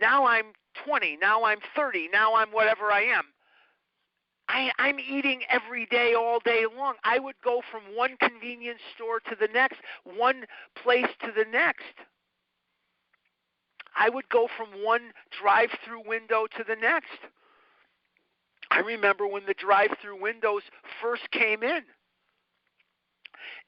[0.00, 0.46] Now I'm
[0.84, 3.24] 20, now I'm 30, now I'm whatever I am.
[4.48, 6.94] I, I'm eating every day, all day long.
[7.04, 11.94] I would go from one convenience store to the next, one place to the next.
[13.96, 17.18] I would go from one drive through window to the next.
[18.70, 20.62] I remember when the drive through windows
[21.00, 21.82] first came in.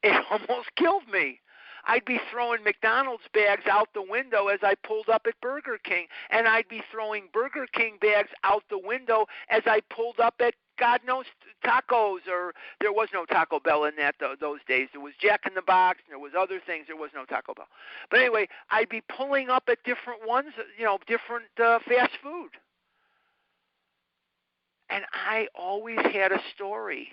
[0.02, 1.40] It almost killed me.
[1.88, 6.06] I'd be throwing McDonald's bags out the window as I pulled up at Burger King,
[6.30, 10.54] and I'd be throwing Burger King bags out the window as I pulled up at
[10.78, 11.24] God knows
[11.64, 14.88] tacos, or there was no Taco Bell in that those days.
[14.92, 16.86] There was Jack in the Box, and there was other things.
[16.86, 17.68] There was no Taco Bell.
[18.10, 22.50] But anyway, I'd be pulling up at different ones, you know, different uh, fast food.
[24.88, 27.08] And I always had a story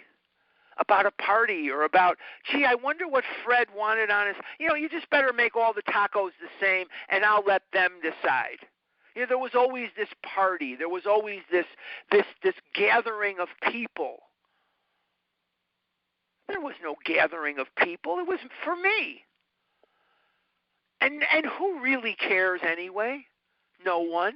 [0.77, 2.17] about a party or about,
[2.51, 4.35] gee, I wonder what Fred wanted on his.
[4.59, 7.99] You know, you just better make all the tacos the same, and I'll let them
[8.01, 8.59] decide.
[9.15, 10.75] You know, there was always this party.
[10.75, 11.65] There was always this
[12.11, 14.17] this this gathering of people.
[16.47, 18.19] There was no gathering of people.
[18.19, 19.21] It was for me.
[21.01, 23.25] And and who really cares anyway?
[23.85, 24.33] No one.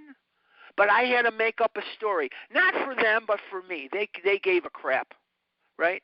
[0.76, 3.90] But I had to make up a story, not for them, but for me.
[3.92, 5.14] They they gave a crap,
[5.80, 6.04] right?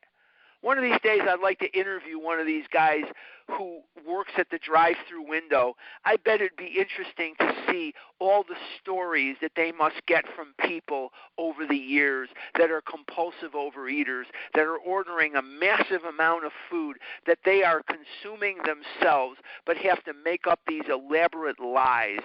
[0.63, 3.04] One of these days, I'd like to interview one of these guys
[3.49, 5.76] who works at the drive-through window.
[6.06, 10.54] I bet it'd be interesting to see all the stories that they must get from
[10.65, 14.23] people over the years that are compulsive overeaters,
[14.56, 16.95] that are ordering a massive amount of food,
[17.28, 22.21] that they are consuming themselves, but have to make up these elaborate lies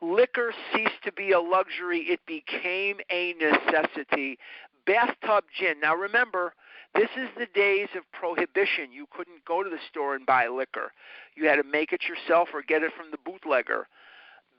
[0.00, 4.38] Liquor ceased to be a luxury, it became a necessity.
[4.86, 5.80] Bathtub gin.
[5.80, 6.54] Now remember,
[6.94, 8.92] this is the days of prohibition.
[8.92, 10.92] You couldn't go to the store and buy liquor.
[11.36, 13.88] You had to make it yourself or get it from the bootlegger.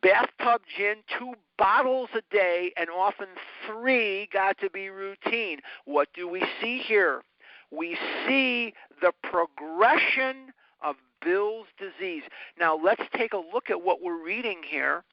[0.01, 3.27] Bathtub gin, two bottles a day, and often
[3.65, 5.59] three got to be routine.
[5.85, 7.23] What do we see here?
[7.71, 12.23] We see the progression of Bill's disease.
[12.59, 15.03] Now let's take a look at what we're reading here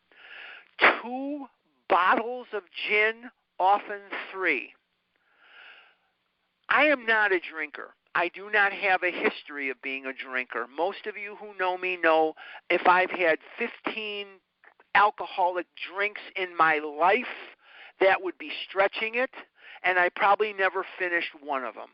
[1.02, 1.46] two
[1.88, 4.00] bottles of gin, often
[4.32, 4.72] three.
[6.74, 7.90] I am not a drinker.
[8.14, 10.66] I do not have a history of being a drinker.
[10.74, 12.32] Most of you who know me know
[12.70, 14.26] if I've had 15
[14.94, 17.26] alcoholic drinks in my life,
[18.00, 19.30] that would be stretching it,
[19.82, 21.90] and I probably never finished one of them.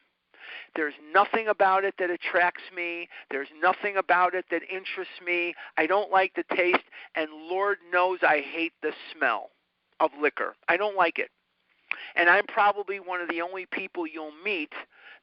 [0.77, 3.09] There's nothing about it that attracts me.
[3.33, 5.55] There's nothing about it that interests me.
[5.77, 6.85] I don't like the taste,
[7.17, 9.51] and Lord knows I hate the smell
[9.99, 10.55] of liquor.
[10.69, 11.31] I don't like it.
[12.17, 14.73] And I'm probably one of the only people you'll meet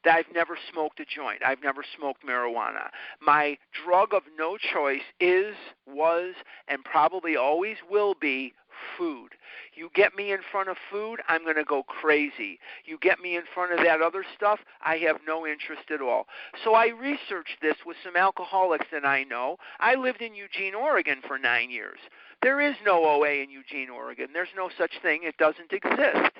[0.04, 1.42] that I've never smoked a joint.
[1.44, 2.88] I've never smoked marijuana.
[3.20, 5.54] My drug of no choice is,
[5.86, 6.34] was,
[6.68, 8.54] and probably always will be
[8.96, 9.30] food.
[9.74, 12.58] You get me in front of food, I'm going to go crazy.
[12.84, 16.26] You get me in front of that other stuff, I have no interest at all.
[16.64, 19.56] So I researched this with some alcoholics that I know.
[19.80, 21.98] I lived in Eugene, Oregon for nine years.
[22.42, 24.28] There is no OA in Eugene, Oregon.
[24.32, 26.32] There's no such thing, it doesn't exist.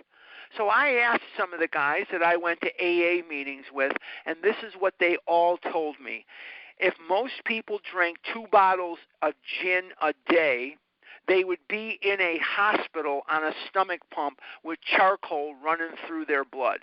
[0.57, 3.93] So I asked some of the guys that I went to AA meetings with,
[4.27, 6.25] and this is what they all told me.
[6.79, 10.77] If most people drank two bottles of gin a day,
[11.27, 16.45] they would be in a hospital on a stomach pump with charcoal running through their
[16.45, 16.81] blood.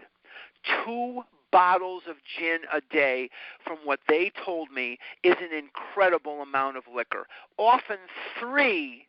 [0.83, 3.29] Two bottles of gin a day,
[3.63, 7.27] from what they told me, is an incredible amount of liquor.
[7.57, 7.99] Often
[8.39, 9.05] three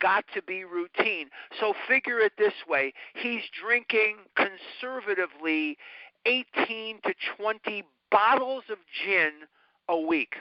[0.00, 1.28] got to be routine.
[1.60, 5.78] So figure it this way he's drinking conservatively
[6.26, 9.32] 18 to 20 bottles of gin
[9.88, 10.34] a week.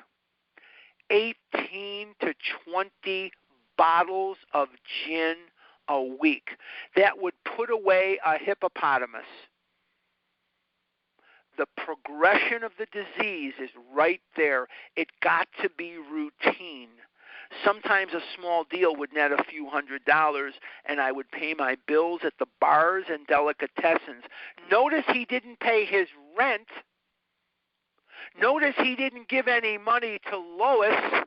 [1.11, 2.33] 18 to
[2.71, 3.31] 20
[3.77, 4.69] bottles of
[5.05, 5.35] gin
[5.87, 6.49] a week.
[6.95, 9.25] That would put away a hippopotamus.
[11.57, 14.67] The progression of the disease is right there.
[14.95, 16.89] It got to be routine.
[17.63, 20.53] Sometimes a small deal would net a few hundred dollars,
[20.85, 24.23] and I would pay my bills at the bars and delicatessens.
[24.71, 26.67] Notice he didn't pay his rent.
[28.39, 31.23] Notice he didn't give any money to Lois.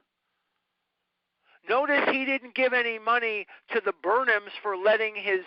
[1.68, 5.40] Notice he didn't give any money to the Burnhams for letting his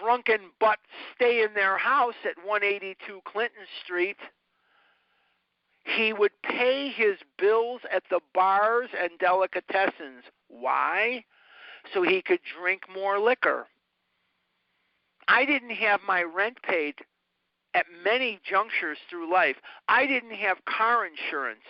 [0.00, 0.78] drunken butt
[1.14, 4.16] stay in their house at 182 Clinton Street.
[5.86, 10.22] He would pay his bills at the bars and delicatessens.
[10.48, 11.24] Why?
[11.94, 13.68] So he could drink more liquor.
[15.28, 16.96] I didn't have my rent paid
[17.72, 19.56] at many junctures through life.
[19.88, 21.60] I didn't have car insurance.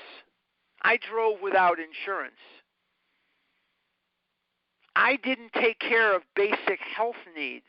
[0.82, 2.40] I drove without insurance.
[4.94, 7.66] I didn't take care of basic health needs.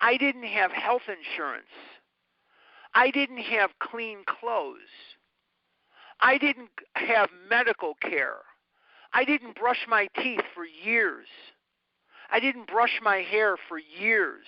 [0.00, 1.66] I didn't have health insurance.
[2.94, 5.13] I didn't have clean clothes.
[6.20, 8.38] I didn't have medical care.
[9.12, 11.26] I didn't brush my teeth for years.
[12.30, 14.46] I didn't brush my hair for years.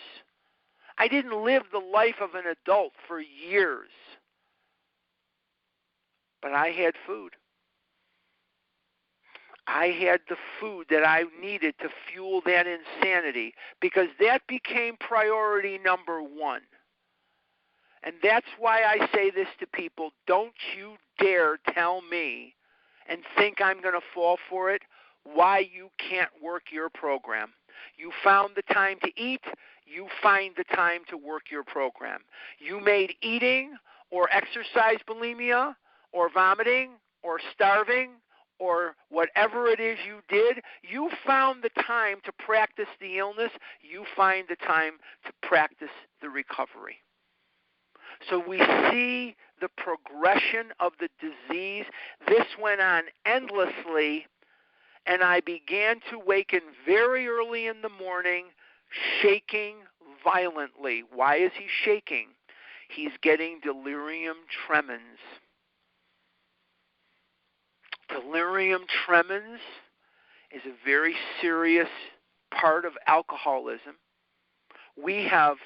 [0.98, 3.90] I didn't live the life of an adult for years.
[6.42, 7.32] But I had food.
[9.66, 15.78] I had the food that I needed to fuel that insanity because that became priority
[15.78, 16.62] number one.
[18.06, 22.54] And that's why I say this to people don't you dare tell me
[23.08, 24.82] and think I'm going to fall for it
[25.24, 27.48] why you can't work your program.
[27.98, 29.42] You found the time to eat,
[29.84, 32.20] you find the time to work your program.
[32.60, 33.74] You made eating
[34.10, 35.74] or exercise bulimia
[36.12, 36.92] or vomiting
[37.24, 38.10] or starving
[38.60, 43.50] or whatever it is you did, you found the time to practice the illness,
[43.82, 44.92] you find the time
[45.26, 45.90] to practice
[46.22, 46.98] the recovery.
[48.28, 48.58] So we
[48.90, 51.84] see the progression of the disease.
[52.26, 54.26] This went on endlessly,
[55.06, 58.46] and I began to waken very early in the morning,
[59.20, 59.76] shaking
[60.24, 61.04] violently.
[61.14, 62.28] Why is he shaking?
[62.88, 64.36] He's getting delirium
[64.66, 65.18] tremens.
[68.08, 69.60] Delirium tremens
[70.52, 71.88] is a very serious
[72.52, 73.96] part of alcoholism.
[75.02, 75.56] We have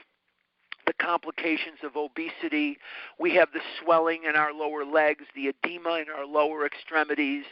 [0.91, 2.77] the complications of obesity.
[3.19, 7.45] We have the swelling in our lower legs, the edema in our lower extremities.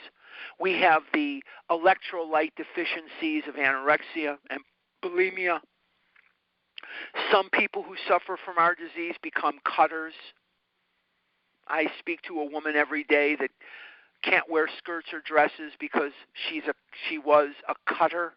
[0.58, 4.60] We have the electrolyte deficiencies of anorexia and
[5.04, 5.60] bulimia.
[7.30, 10.14] Some people who suffer from our disease become cutters.
[11.68, 13.50] I speak to a woman every day that
[14.24, 16.12] can't wear skirts or dresses because
[16.48, 16.74] she's a
[17.08, 18.32] she was a cutter.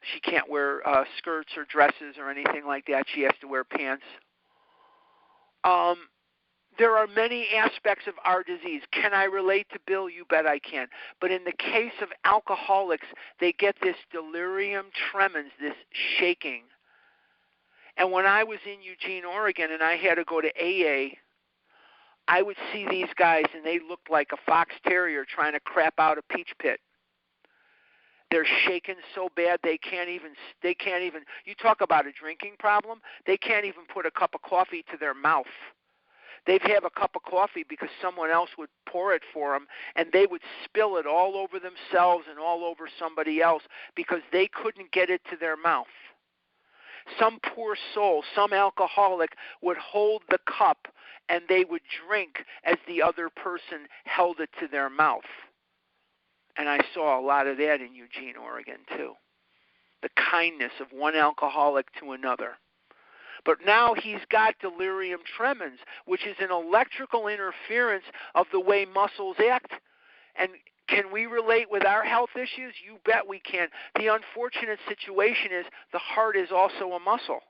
[0.00, 3.06] She can't wear uh, skirts or dresses or anything like that.
[3.14, 4.04] She has to wear pants.
[5.64, 5.96] Um,
[6.78, 8.82] there are many aspects of our disease.
[8.92, 10.08] Can I relate to Bill?
[10.08, 10.86] You bet I can.
[11.20, 13.06] But in the case of alcoholics,
[13.40, 15.74] they get this delirium tremens, this
[16.18, 16.62] shaking.
[17.96, 21.16] And when I was in Eugene, Oregon, and I had to go to AA,
[22.28, 25.94] I would see these guys and they looked like a fox terrier trying to crap
[25.98, 26.78] out a peach pit.
[28.30, 32.54] They're shaken so bad they can't even they can't even you talk about a drinking
[32.58, 35.46] problem, they can't even put a cup of coffee to their mouth.
[36.46, 39.66] They'd have a cup of coffee because someone else would pour it for them
[39.96, 43.62] and they would spill it all over themselves and all over somebody else
[43.94, 45.86] because they couldn't get it to their mouth.
[47.18, 50.88] Some poor soul, some alcoholic would hold the cup
[51.28, 55.22] and they would drink as the other person held it to their mouth.
[56.58, 59.12] And I saw a lot of that in Eugene, Oregon, too.
[60.02, 62.56] The kindness of one alcoholic to another.
[63.44, 68.04] But now he's got delirium tremens, which is an electrical interference
[68.34, 69.72] of the way muscles act.
[70.36, 70.50] And
[70.88, 72.74] can we relate with our health issues?
[72.84, 73.68] You bet we can.
[73.94, 77.40] The unfortunate situation is the heart is also a muscle.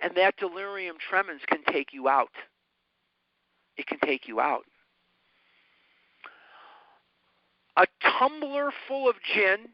[0.00, 2.32] And that delirium tremens can take you out.
[3.76, 4.64] It can take you out.
[7.76, 7.86] A
[8.18, 9.68] tumbler full of gin,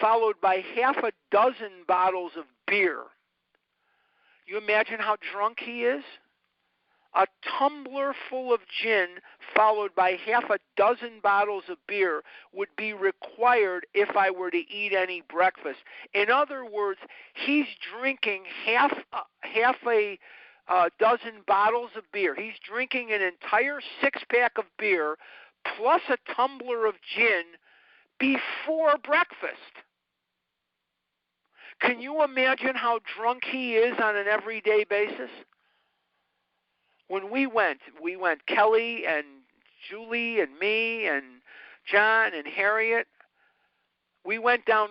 [0.00, 3.02] followed by half a dozen bottles of beer.
[4.46, 6.04] You imagine how drunk he is?
[7.14, 7.26] a
[7.58, 9.08] tumbler full of gin
[9.54, 14.70] followed by half a dozen bottles of beer would be required if I were to
[14.70, 15.80] eat any breakfast.
[16.14, 17.00] In other words,
[17.34, 17.66] he's
[17.98, 20.18] drinking half uh, half a
[20.68, 22.34] uh, dozen bottles of beer.
[22.34, 25.16] He's drinking an entire six pack of beer
[25.76, 27.44] plus a tumbler of gin
[28.18, 29.74] before breakfast.
[31.80, 35.30] Can you imagine how drunk he is on an everyday basis?
[37.08, 39.24] when we went, we went Kelly and
[39.90, 41.24] Julie and me and
[41.90, 43.06] John and Harriet.
[44.24, 44.90] We went down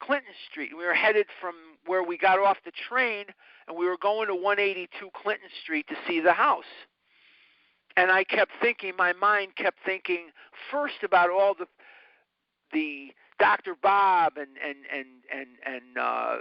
[0.00, 0.70] Clinton Street.
[0.76, 1.54] We were headed from
[1.86, 3.26] where we got off the train
[3.68, 6.64] and we were going to 182 Clinton Street to see the house.
[8.00, 10.28] And I kept thinking, my mind kept thinking
[10.70, 11.66] first about all the
[12.72, 13.74] the Dr.
[13.82, 16.36] Bob and and and and and uh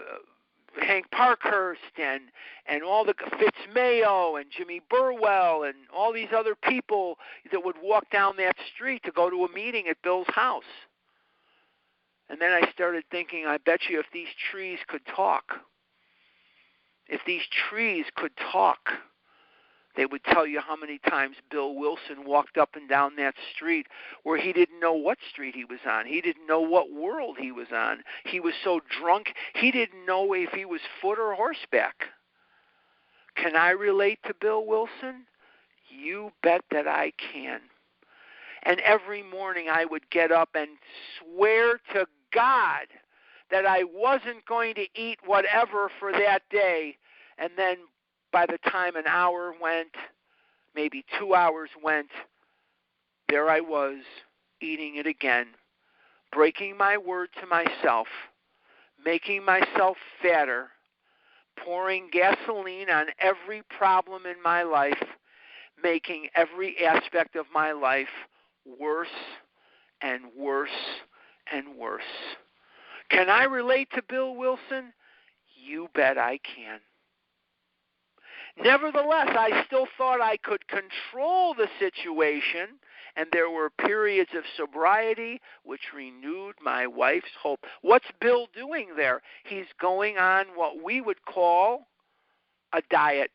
[0.82, 2.22] Hank Parkhurst and
[2.66, 7.18] and all the Fitz Mayo and Jimmy Burwell and all these other people
[7.52, 10.64] that would walk down that street to go to a meeting at Bill's house.
[12.30, 15.56] And then I started thinking, I bet you if these trees could talk,
[17.10, 18.92] if these trees could talk,
[19.96, 23.88] they would tell you how many times Bill Wilson walked up and down that street
[24.24, 26.06] where he didn't know what street he was on.
[26.06, 28.04] He didn't know what world he was on.
[28.26, 32.06] He was so drunk, he didn't know if he was foot or horseback.
[33.36, 35.26] Can I relate to Bill Wilson?
[35.90, 37.62] You bet that I can.
[38.64, 40.70] And every morning I would get up and
[41.18, 42.88] swear to God
[43.50, 46.98] that I wasn't going to eat whatever for that day
[47.40, 47.78] and then
[48.32, 49.96] by the time an hour went,
[50.76, 52.10] maybe two hours went,
[53.28, 53.98] there I was
[54.62, 55.48] eating it again,
[56.32, 58.08] breaking my word to myself,
[59.04, 60.70] making myself fatter,
[61.64, 65.04] pouring gasoline on every problem in my life,
[65.82, 68.10] making every aspect of my life
[68.80, 69.08] worse
[70.02, 70.70] and worse
[71.52, 72.04] and worse.
[73.10, 74.94] Can I relate to Bill Wilson?
[75.56, 76.80] You bet I can.
[78.62, 82.80] Nevertheless, I still thought I could control the situation,
[83.16, 87.62] and there were periods of sobriety which renewed my wife's hope.
[87.82, 89.22] What's Bill doing there?
[89.46, 91.88] He's going on what we would call
[92.74, 93.32] a diet.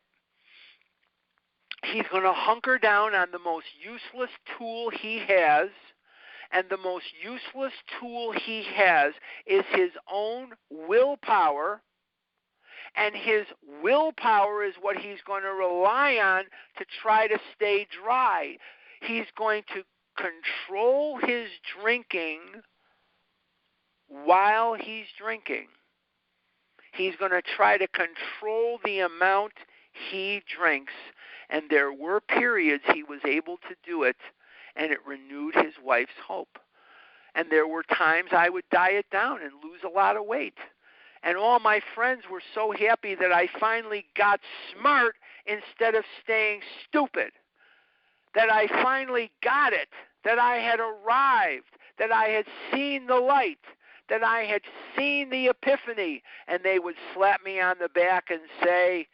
[1.93, 5.69] He's going to hunker down on the most useless tool he has,
[6.53, 9.15] and the most useless tool he has
[9.47, 11.83] is his own willpower
[12.97, 13.47] and his
[13.83, 16.45] willpower is what he's going to rely on
[16.79, 18.57] to try to stay dry.
[19.01, 19.83] He's going to
[20.17, 21.49] control his
[21.81, 22.41] drinking
[24.09, 25.67] while he's drinking.
[26.93, 29.53] He's going to try to control the amount
[30.11, 30.93] he drinks.
[31.51, 34.17] And there were periods he was able to do it,
[34.77, 36.59] and it renewed his wife's hope.
[37.35, 40.59] And there were times I would diet down and lose a lot of weight
[41.25, 44.41] and all my friends were so happy that I finally got
[44.73, 45.17] smart
[45.47, 47.33] instead of staying stupid.
[48.35, 49.89] That I finally got it,
[50.25, 53.59] that I had arrived, that I had seen the light,
[54.09, 54.63] that I had
[54.97, 59.07] seen the epiphany, and they would slap me on the back and say,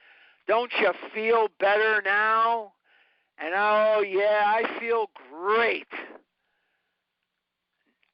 [0.48, 2.72] Don't you feel better now?
[3.38, 5.86] And oh, yeah, I feel great.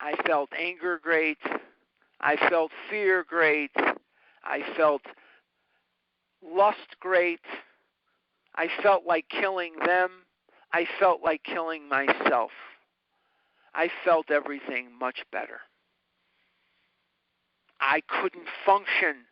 [0.01, 1.39] I felt anger great.
[2.21, 3.71] I felt fear great.
[4.45, 5.03] I felt
[6.43, 7.41] lust great.
[8.55, 10.11] I felt like killing them.
[10.73, 12.51] I felt like killing myself.
[13.75, 15.61] I felt everything much better.
[17.81, 19.27] I couldn't function.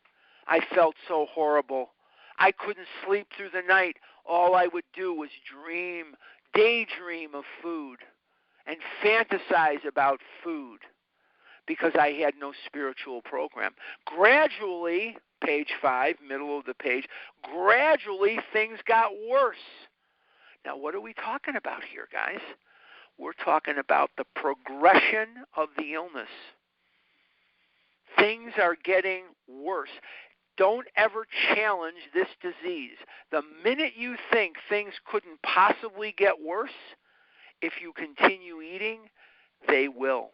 [0.47, 1.91] I felt so horrible.
[2.39, 3.97] I couldn't sleep through the night.
[4.27, 6.17] All I would do was dream,
[6.53, 7.99] daydream of food,
[8.67, 10.81] and fantasize about food
[11.67, 13.73] because I had no spiritual program.
[14.05, 17.07] Gradually, page five, middle of the page,
[17.43, 19.57] gradually things got worse.
[20.65, 22.41] Now, what are we talking about here, guys?
[23.19, 26.29] We're talking about the progression of the illness.
[28.19, 29.91] Things are getting worse.
[30.57, 32.97] Don't ever challenge this disease.
[33.31, 36.71] The minute you think things couldn't possibly get worse,
[37.61, 39.01] if you continue eating,
[39.69, 40.31] they will.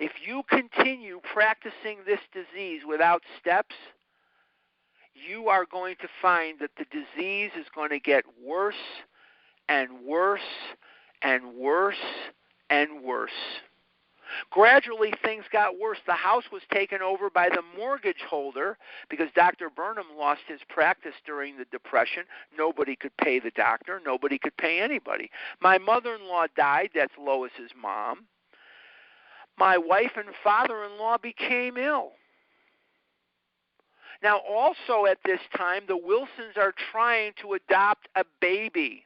[0.00, 3.74] If you continue practicing this disease without steps,
[5.12, 8.74] you are going to find that the disease is going to get worse
[9.68, 10.40] and worse
[11.20, 12.02] and worse
[12.70, 13.30] and worse.
[14.48, 15.98] Gradually, things got worse.
[16.06, 18.78] The house was taken over by the mortgage holder
[19.10, 19.68] because Dr.
[19.68, 22.22] Burnham lost his practice during the Depression.
[22.56, 25.30] Nobody could pay the doctor, nobody could pay anybody.
[25.60, 28.28] My mother in law died, that's Lois's mom.
[29.60, 32.12] My wife and father in law became ill.
[34.22, 39.04] Now, also at this time, the Wilsons are trying to adopt a baby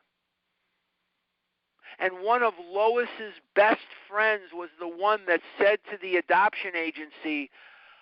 [1.98, 7.50] and one of Lois's best friends was the one that said to the adoption agency,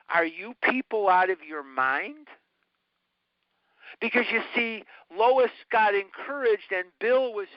[0.09, 2.29] "Are you people out of your mind?"
[4.01, 7.49] Because you see, Lois got encouraged, and Bill was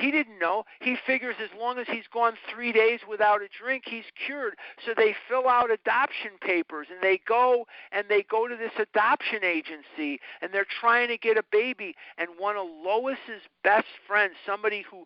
[0.00, 0.64] he didn't know.
[0.80, 4.54] He figures as long as he's gone three days without a drink, he's cured.
[4.86, 9.44] So they fill out adoption papers and they go and they go to this adoption
[9.44, 11.94] agency and they're trying to get a baby.
[12.16, 15.04] And one of Lois's best friends, somebody who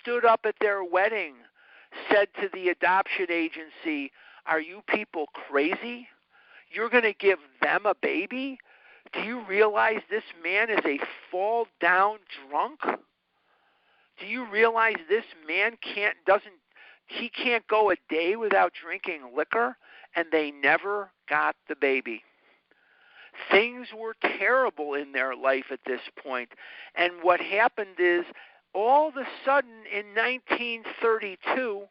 [0.00, 1.34] stood up at their wedding,
[2.10, 4.12] said to the adoption agency,
[4.46, 6.08] Are you people crazy?
[6.70, 8.58] You're going to give them a baby?
[9.12, 10.98] Do you realize this man is a
[11.30, 12.16] fall down
[12.48, 12.80] drunk?
[14.20, 16.54] Do you realize this man can't doesn't
[17.06, 19.76] he can't go a day without drinking liquor
[20.14, 22.22] and they never got the baby.
[23.50, 26.50] Things were terrible in their life at this point.
[26.94, 28.24] And what happened is
[28.74, 31.88] all of a sudden in 1932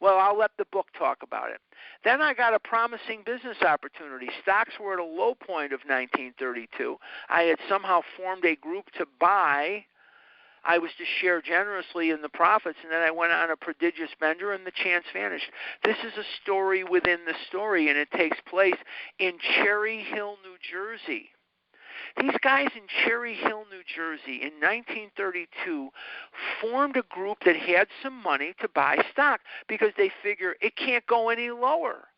[0.00, 1.60] well, I'll let the book talk about it.
[2.04, 4.28] Then I got a promising business opportunity.
[4.42, 6.96] Stocks were at a low point of 1932.
[7.28, 9.84] I had somehow formed a group to buy
[10.68, 14.10] I was to share generously in the profits, and then I went on a prodigious
[14.20, 15.50] bender, and the chance vanished.
[15.82, 18.76] This is a story within the story, and it takes place
[19.18, 21.30] in Cherry Hill, New Jersey.
[22.20, 25.88] These guys in Cherry Hill, New Jersey, in 1932,
[26.60, 31.06] formed a group that had some money to buy stock because they figure it can't
[31.06, 32.08] go any lower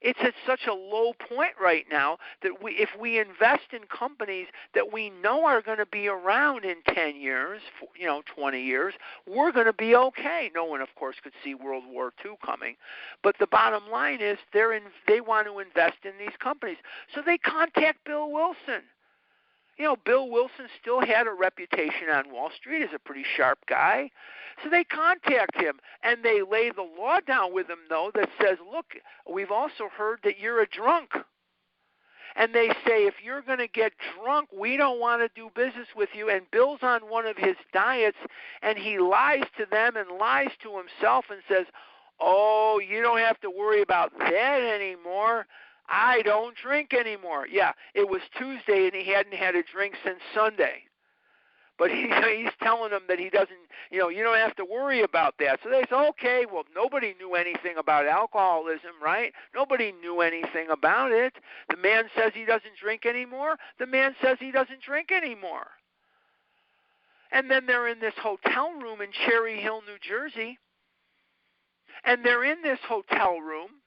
[0.00, 4.46] it's at such a low point right now that we if we invest in companies
[4.74, 7.60] that we know are going to be around in 10 years,
[7.98, 8.94] you know, 20 years,
[9.26, 10.50] we're going to be okay.
[10.54, 12.76] No one of course could see World War II coming,
[13.22, 16.78] but the bottom line is they're in they want to invest in these companies.
[17.14, 18.82] So they contact Bill Wilson
[19.80, 23.58] you know, Bill Wilson still had a reputation on Wall Street as a pretty sharp
[23.66, 24.10] guy.
[24.62, 28.58] So they contact him and they lay the law down with him, though, that says,
[28.70, 28.86] look,
[29.30, 31.10] we've also heard that you're a drunk.
[32.36, 33.92] And they say, if you're going to get
[34.22, 36.30] drunk, we don't want to do business with you.
[36.30, 38.18] And Bill's on one of his diets
[38.62, 41.66] and he lies to them and lies to himself and says,
[42.20, 45.46] oh, you don't have to worry about that anymore.
[45.88, 47.48] I don't drink anymore.
[47.50, 50.84] Yeah, it was Tuesday and he hadn't had a drink since Sunday.
[51.80, 52.02] But he,
[52.36, 53.58] he's telling them that he doesn't,
[53.90, 55.60] you know, you don't have to worry about that.
[55.64, 59.32] So they say, okay, well, nobody knew anything about alcoholism, right?
[59.54, 61.32] Nobody knew anything about it.
[61.70, 63.56] The man says he doesn't drink anymore.
[63.78, 65.68] The man says he doesn't drink anymore.
[67.32, 70.58] And then they're in this hotel room in Cherry Hill, New Jersey.
[72.04, 73.79] And they're in this hotel room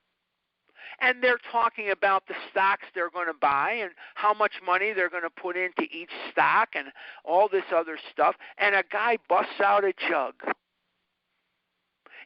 [1.04, 5.10] and they're talking about the stocks they're going to buy and how much money they're
[5.10, 6.88] going to put into each stock and
[7.26, 8.36] all this other stuff.
[8.58, 10.36] And a guy busts out a jug.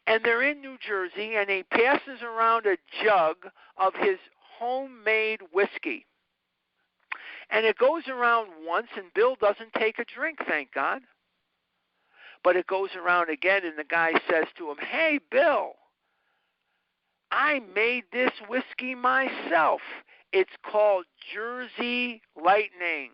[0.06, 3.38] And they're in New Jersey, and he passes around a jug
[3.78, 4.20] of his
[4.60, 6.06] homemade whiskey.
[7.50, 11.02] And it goes around once, and Bill doesn't take a drink, thank God.
[12.44, 15.74] But it goes around again, and the guy says to him, Hey, Bill,
[17.32, 19.82] I made this whiskey myself.
[20.32, 23.12] It's called Jersey Lightning.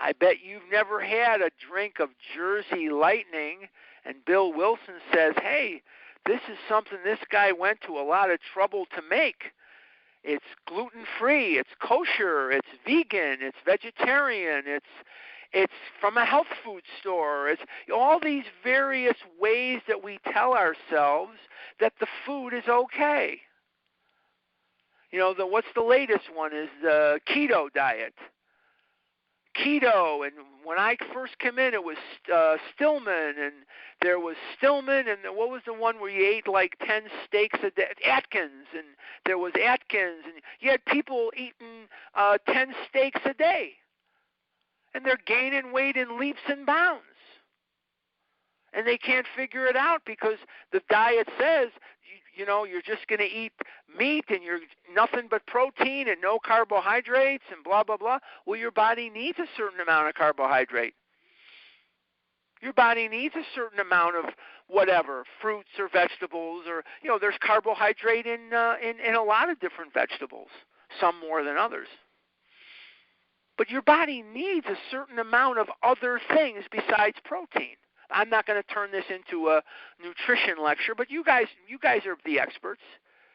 [0.00, 3.68] I bet you've never had a drink of Jersey Lightning.
[4.04, 5.82] And Bill Wilson says, hey,
[6.26, 9.52] this is something this guy went to a lot of trouble to make.
[10.24, 14.86] It's gluten free, it's kosher, it's vegan, it's vegetarian, it's
[15.52, 17.48] it's from a health food store.
[17.48, 17.62] It's
[17.94, 21.38] all these various ways that we tell ourselves
[21.80, 23.40] that the food is okay.
[25.10, 28.14] You know, the what's the latest one is the keto diet.
[29.56, 31.96] Keto, and when I first came in, it was
[32.32, 33.54] uh, Stillman, and
[34.02, 37.70] there was Stillman, and what was the one where you ate like ten steaks a
[37.70, 37.88] day?
[38.06, 38.84] Atkins, and
[39.26, 43.72] there was Atkins, and you had people eating uh, ten steaks a day
[44.98, 47.04] and they're gaining weight in leaps and bounds.
[48.72, 50.38] And they can't figure it out because
[50.72, 51.68] the diet says
[52.34, 53.52] you know, you're just going to eat
[53.98, 54.60] meat and you're
[54.94, 58.18] nothing but protein and no carbohydrates and blah blah blah.
[58.46, 60.94] Well, your body needs a certain amount of carbohydrate.
[62.62, 64.26] Your body needs a certain amount of
[64.68, 69.50] whatever, fruits or vegetables or you know, there's carbohydrate in uh, in in a lot
[69.50, 70.48] of different vegetables,
[71.00, 71.88] some more than others.
[73.58, 77.76] But your body needs a certain amount of other things besides protein.
[78.10, 79.62] I'm not going to turn this into a
[80.02, 82.80] nutrition lecture, but you guys you guys are the experts.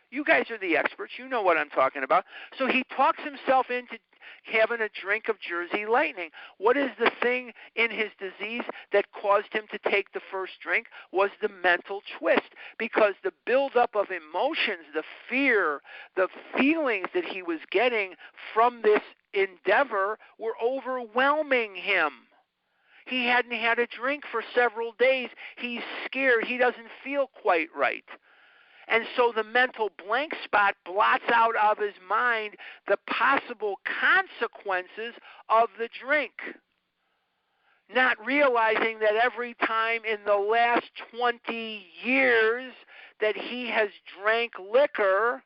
[0.10, 1.14] You guys are the experts.
[1.18, 2.26] You know what I'm talking about.
[2.58, 3.98] So he talks himself into
[4.44, 6.30] having a drink of Jersey Lightning.
[6.58, 10.88] What is the thing in his disease that caused him to take the first drink?
[11.12, 12.50] Was the mental twist.
[12.78, 15.82] Because the buildup of emotions, the fear,
[16.16, 18.14] the feelings that he was getting
[18.54, 19.02] from this
[19.34, 22.12] endeavor were overwhelming him.
[23.06, 25.30] He hadn't had a drink for several days.
[25.58, 26.46] He's scared.
[26.46, 28.06] He doesn't feel quite right.
[28.94, 32.54] And so the mental blank spot blots out of his mind
[32.88, 35.16] the possible consequences
[35.50, 36.34] of the drink.
[37.94, 42.72] Not realizing that every time in the last 20 years
[43.20, 43.90] that he has
[44.22, 45.42] drank liquor,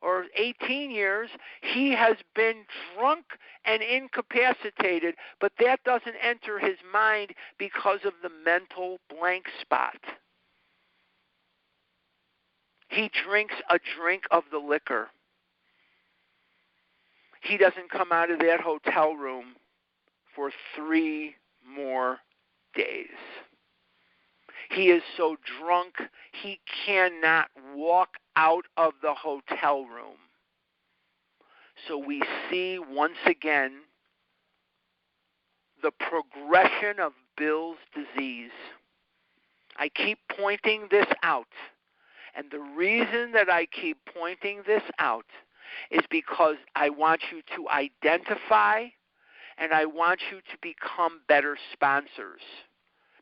[0.00, 1.28] or 18 years,
[1.60, 2.64] he has been
[2.96, 3.24] drunk
[3.66, 9.98] and incapacitated, but that doesn't enter his mind because of the mental blank spot.
[12.88, 15.08] He drinks a drink of the liquor.
[17.42, 19.54] He doesn't come out of that hotel room
[20.34, 21.34] for three
[21.66, 22.18] more
[22.74, 23.06] days.
[24.70, 25.94] He is so drunk,
[26.32, 30.16] he cannot walk out of the hotel room.
[31.86, 33.72] So we see once again
[35.82, 38.50] the progression of Bill's disease.
[39.78, 41.46] I keep pointing this out.
[42.36, 45.24] And the reason that I keep pointing this out
[45.90, 48.86] is because I want you to identify
[49.58, 52.42] and I want you to become better sponsors.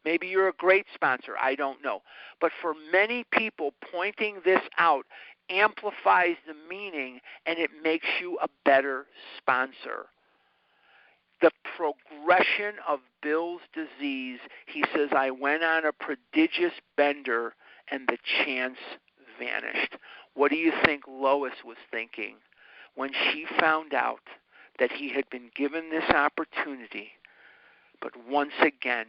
[0.04, 2.02] Maybe you're a great sponsor, I don't know.
[2.40, 5.06] But for many people, pointing this out
[5.48, 9.06] amplifies the meaning and it makes you a better
[9.38, 10.06] sponsor.
[11.40, 17.54] The progression of Bill's disease, he says, I went on a prodigious bender
[17.90, 18.78] and the chance
[19.38, 19.96] vanished.
[20.34, 22.36] What do you think Lois was thinking
[22.94, 24.20] when she found out
[24.78, 27.10] that he had been given this opportunity,
[28.00, 29.06] but once again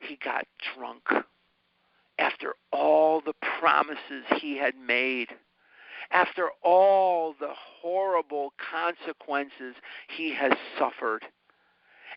[0.00, 1.02] he got drunk
[2.18, 5.28] after all the promises he had made,
[6.10, 9.74] after all the horrible consequences
[10.08, 11.24] he has suffered,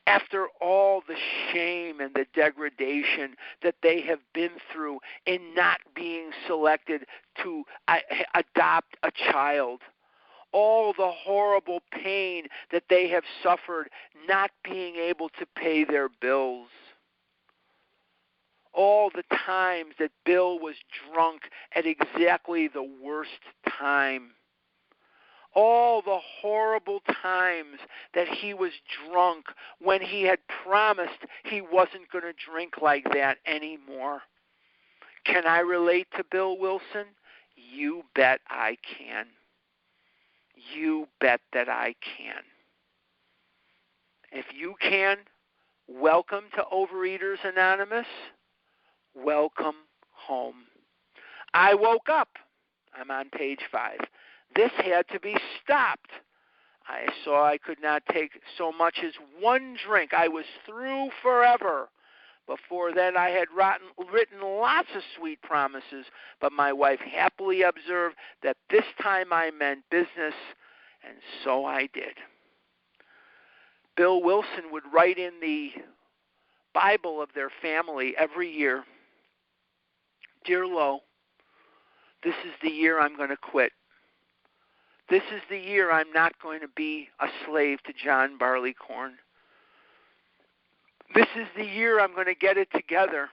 [0.07, 1.15] after all the
[1.51, 7.05] shame and the degradation that they have been through in not being selected
[7.41, 7.97] to uh,
[8.33, 9.81] adopt a child
[10.53, 12.43] all the horrible pain
[12.73, 13.89] that they have suffered
[14.27, 16.67] not being able to pay their bills
[18.73, 20.75] all the times that Bill was
[21.11, 21.43] drunk
[21.75, 24.31] at exactly the worst time.
[25.53, 27.79] All the horrible times
[28.13, 28.71] that he was
[29.09, 29.45] drunk
[29.79, 34.21] when he had promised he wasn't going to drink like that anymore.
[35.25, 37.07] Can I relate to Bill Wilson?
[37.55, 39.25] You bet I can.
[40.73, 42.43] You bet that I can.
[44.31, 45.17] If you can,
[45.87, 48.07] welcome to Overeaters Anonymous
[49.15, 49.75] welcome
[50.11, 50.55] home.
[51.53, 52.29] I woke up.
[52.93, 53.99] I'm on page five.
[54.55, 56.11] This had to be stopped.
[56.87, 60.13] I saw I could not take so much as one drink.
[60.13, 61.89] I was through forever.
[62.47, 66.05] Before then, I had rotten, written lots of sweet promises,
[66.41, 70.33] but my wife happily observed that this time I meant business,
[71.07, 72.17] and so I did.
[73.95, 75.71] Bill Wilson would write in the
[76.73, 78.83] Bible of their family every year
[80.43, 81.01] Dear Lo,
[82.23, 83.71] this is the year I'm going to quit.
[85.11, 89.15] This is the year I'm not going to be a slave to John Barleycorn.
[91.13, 93.27] This is the year I'm going to get it together.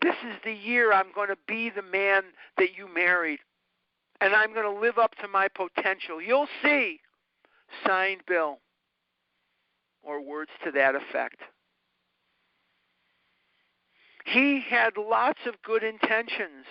[0.00, 2.22] This is the year I'm going to be the man
[2.58, 3.40] that you married.
[4.20, 6.22] And I'm going to live up to my potential.
[6.22, 7.00] You'll see.
[7.84, 8.58] Signed Bill.
[10.04, 11.40] Or words to that effect.
[14.24, 16.66] He had lots of good intentions.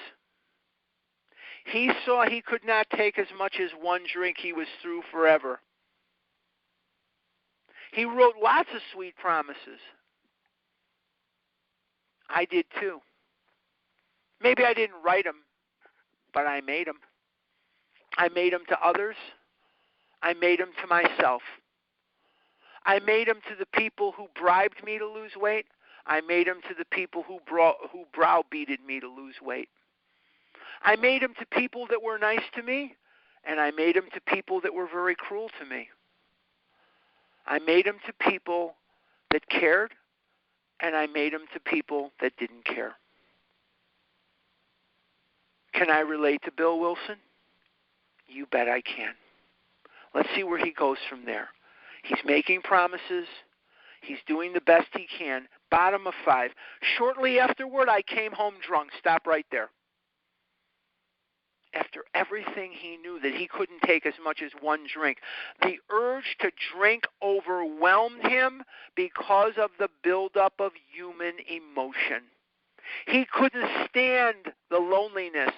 [1.66, 5.60] He saw he could not take as much as one drink, he was through forever.
[7.92, 9.80] He wrote lots of sweet promises.
[12.30, 13.00] I did too.
[14.42, 15.38] Maybe I didn't write them,
[16.34, 17.00] but I made them.
[18.18, 19.16] I made them to others.
[20.22, 21.42] I made them to myself.
[22.86, 25.66] I made them to the people who bribed me to lose weight.
[26.06, 29.70] I made them to the people who, brought, who browbeated me to lose weight.
[30.84, 32.96] I made them to people that were nice to me,
[33.44, 35.90] and I made them to people that were very cruel to me.
[37.48, 38.76] I made them to people
[39.32, 39.94] that cared,
[40.80, 42.96] and I made them to people that didn't care.
[45.74, 47.18] Can I relate to Bill Wilson?
[48.28, 49.14] You bet I can.
[50.14, 51.50] Let's see where he goes from there.
[52.04, 53.28] He's making promises.
[54.02, 55.48] He's doing the best he can.
[55.70, 56.52] Bottom of five.
[56.98, 58.92] Shortly afterward, I came home drunk.
[59.00, 59.70] Stop right there.
[61.76, 65.18] After everything he knew that he couldn't take as much as one drink,
[65.62, 68.64] the urge to drink overwhelmed him
[68.96, 72.24] because of the buildup of human emotion.
[73.08, 75.54] He couldn't stand the loneliness.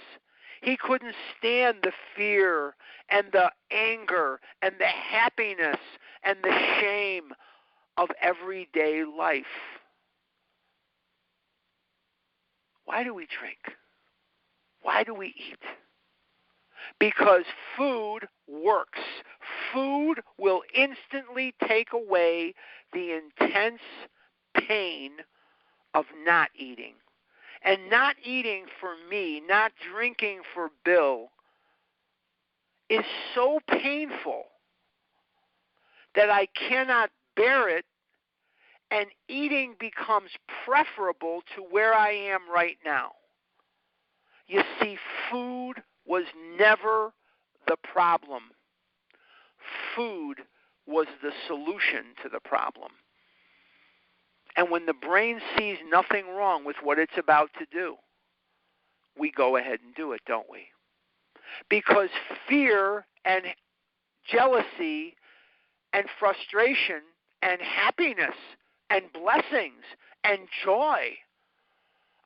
[0.62, 2.76] He couldn't stand the fear
[3.10, 5.78] and the anger and the happiness
[6.24, 7.32] and the shame
[7.98, 9.46] of everyday life.
[12.86, 13.58] Why do we drink?
[14.82, 15.60] Why do we eat?
[17.00, 17.44] Because
[17.76, 19.00] food works.
[19.74, 22.54] Food will instantly take away
[22.94, 23.82] the intense
[24.68, 25.12] pain
[25.94, 26.94] of not eating.
[27.64, 31.30] And not eating for me, not drinking for Bill,
[32.90, 33.04] is
[33.36, 34.44] so painful
[36.16, 37.86] that I cannot bear it,
[38.92, 40.30] and eating becomes
[40.66, 43.12] preferable to where I am right now.
[44.48, 44.98] You see,
[45.30, 46.24] food was
[46.58, 47.12] never
[47.68, 48.44] the problem,
[49.96, 50.38] food
[50.86, 52.92] was the solution to the problem.
[54.56, 57.96] And when the brain sees nothing wrong with what it's about to do,
[59.20, 60.68] we go ahead and do it, don't we?
[61.70, 62.10] Because
[62.48, 63.44] fear and
[64.30, 65.16] jealousy
[65.94, 67.02] and frustration
[67.42, 68.36] and happiness
[68.90, 69.84] and blessings
[70.24, 71.14] and joy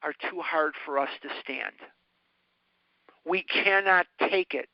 [0.03, 1.75] are too hard for us to stand.
[3.25, 4.69] We cannot take it.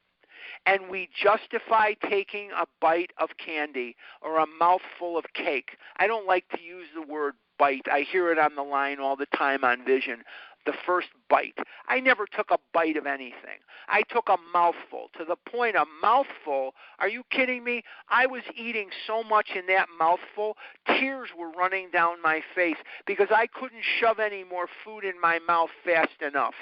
[0.66, 5.78] And we justify taking a bite of candy or a mouthful of cake.
[5.98, 7.88] I don't like to use the word bite.
[7.92, 10.24] I hear it on the line all the time on Vision.
[10.66, 11.58] The first bite.
[11.88, 13.60] I never took a bite of anything.
[13.88, 15.10] I took a mouthful.
[15.18, 16.74] To the point, a mouthful.
[17.00, 17.84] Are you kidding me?
[18.10, 23.30] I was eating so much in that mouthful, tears were running down my face because
[23.32, 26.56] I couldn't shove any more food in my mouth fast enough.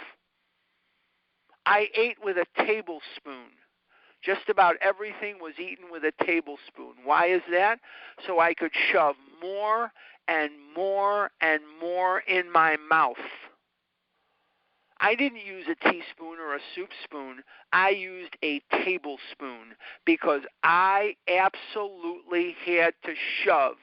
[1.65, 3.51] I ate with a tablespoon.
[4.23, 6.93] Just about everything was eaten with a tablespoon.
[7.03, 7.79] Why is that?
[8.25, 9.91] So I could shove more
[10.27, 13.17] and more and more in my mouth.
[14.99, 17.43] I didn't use a teaspoon or a soup spoon.
[17.73, 23.13] I used a tablespoon because I absolutely had to
[23.43, 23.75] shove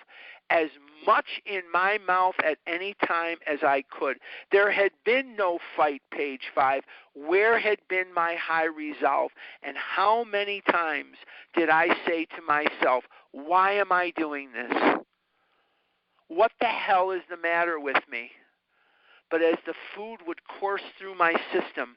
[0.52, 0.68] as
[1.06, 4.18] much in my mouth at any time as I could.
[4.52, 6.84] There had been no fight, page five.
[7.14, 9.32] Where had been my high resolve?
[9.62, 11.16] And how many times
[11.54, 14.96] did I say to myself, Why am I doing this?
[16.28, 18.30] What the hell is the matter with me?
[19.30, 21.96] But as the food would course through my system,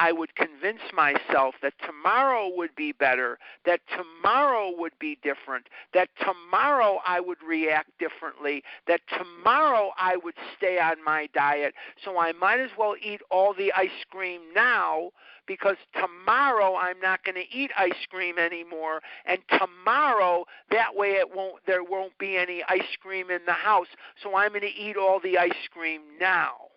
[0.00, 6.08] I would convince myself that tomorrow would be better, that tomorrow would be different, that
[6.18, 11.74] tomorrow I would react differently, that tomorrow I would stay on my diet.
[12.02, 15.10] So I might as well eat all the ice cream now
[15.46, 21.34] because tomorrow I'm not going to eat ice cream anymore and tomorrow that way it
[21.34, 23.88] won't there won't be any ice cream in the house.
[24.22, 26.69] So I'm going to eat all the ice cream now.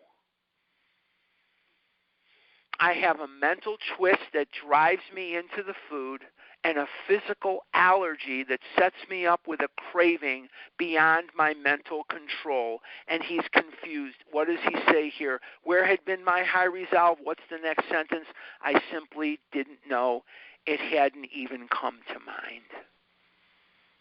[2.80, 6.22] I have a mental twist that drives me into the food
[6.64, 10.48] and a physical allergy that sets me up with a craving
[10.78, 12.80] beyond my mental control.
[13.08, 14.18] And he's confused.
[14.32, 15.42] What does he say here?
[15.64, 17.18] Where had been my high resolve?
[17.22, 18.26] What's the next sentence?
[18.62, 20.24] I simply didn't know.
[20.66, 22.64] It hadn't even come to mind.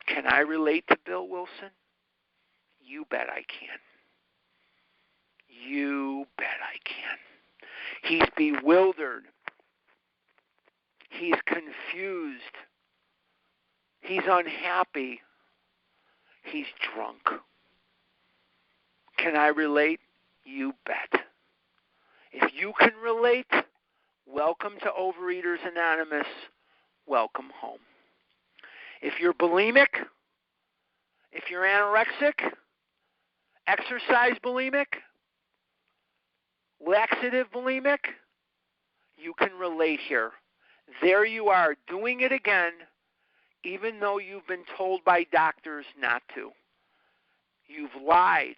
[0.06, 1.70] Can I relate to Bill Wilson?
[2.80, 3.78] You bet I can.
[5.48, 6.81] You bet I.
[8.03, 9.24] He's bewildered.
[11.11, 12.42] He's confused.
[14.00, 15.20] He's unhappy.
[16.44, 17.20] He's drunk.
[19.18, 20.00] Can I relate?
[20.44, 21.22] You bet.
[22.32, 23.46] If you can relate,
[24.26, 26.26] welcome to Overeaters Anonymous.
[27.07, 27.78] Welcome home.
[29.00, 29.86] If you're bulimic,
[31.30, 32.34] if you're anorexic,
[33.66, 34.86] exercise bulimic,
[36.86, 37.98] laxative bulimic,
[39.16, 40.32] you can relate here.
[41.00, 42.72] There you are doing it again,
[43.64, 46.50] even though you've been told by doctors not to.
[47.68, 48.56] You've lied.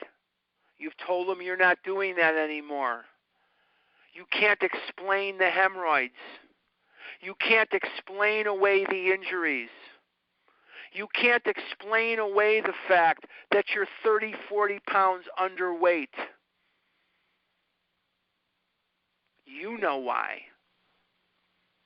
[0.79, 3.05] You've told them you're not doing that anymore.
[4.15, 6.13] You can't explain the hemorrhoids.
[7.21, 9.71] You can't explain away the injuries.
[10.93, 16.15] You can't explain away the fact that you're 30, 40 pounds underweight.
[19.61, 20.41] You know why.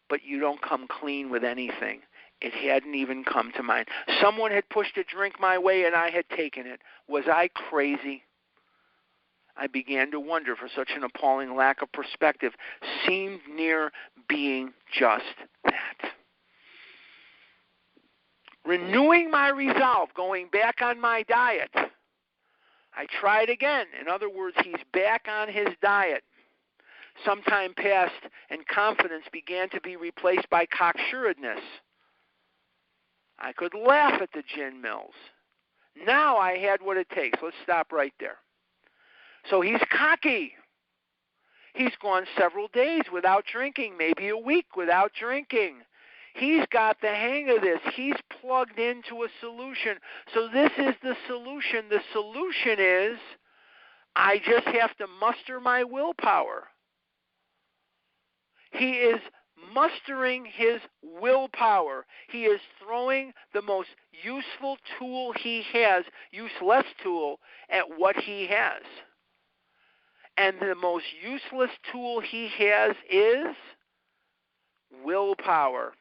[0.08, 2.00] But you don't come clean with anything.
[2.40, 3.88] It hadn't even come to mind.
[4.20, 6.80] Someone had pushed a drink my way and I had taken it.
[7.08, 8.22] Was I crazy?
[9.56, 12.52] I began to wonder, for such an appalling lack of perspective
[13.04, 13.90] seemed near
[14.28, 15.24] being just
[15.64, 16.12] that.
[18.64, 21.70] Renewing my resolve, going back on my diet.
[21.74, 23.86] I tried again.
[24.00, 26.22] In other words, he's back on his diet.
[27.24, 28.12] Some time passed,
[28.50, 31.60] and confidence began to be replaced by cocksuredness.
[33.38, 35.14] I could laugh at the gin mills.
[36.06, 37.38] Now I had what it takes.
[37.42, 38.38] Let's stop right there.
[39.50, 40.52] So he's cocky.
[41.74, 45.76] He's gone several days without drinking, maybe a week without drinking.
[46.34, 47.80] He's got the hang of this.
[47.94, 49.96] He's plugged into a solution.
[50.34, 51.86] So this is the solution.
[51.88, 53.18] The solution is
[54.14, 56.68] I just have to muster my willpower.
[58.72, 59.20] He is
[59.74, 62.06] mustering his willpower.
[62.30, 63.88] He is throwing the most
[64.22, 67.40] useful tool he has, useless tool,
[67.70, 68.82] at what he has.
[70.36, 73.56] And the most useless tool he has is
[75.04, 75.92] willpower.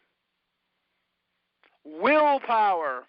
[1.83, 3.05] Willpower.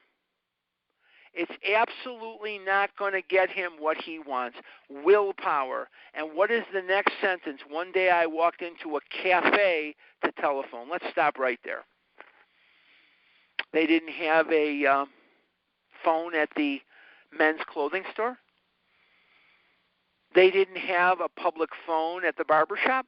[1.41, 4.59] It's absolutely not going to get him what he wants.
[4.91, 5.89] Willpower.
[6.13, 7.61] And what is the next sentence?
[7.71, 10.91] One day I walked into a cafe to telephone.
[10.91, 11.85] Let's stop right there.
[13.73, 15.05] They didn't have a uh,
[16.05, 16.81] phone at the
[17.39, 18.37] men's clothing store.
[20.35, 23.07] They didn't have a public phone at the barber shop,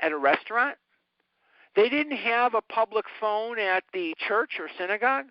[0.00, 0.76] at a restaurant.
[1.76, 5.26] They didn't have a public phone at the church or synagogue.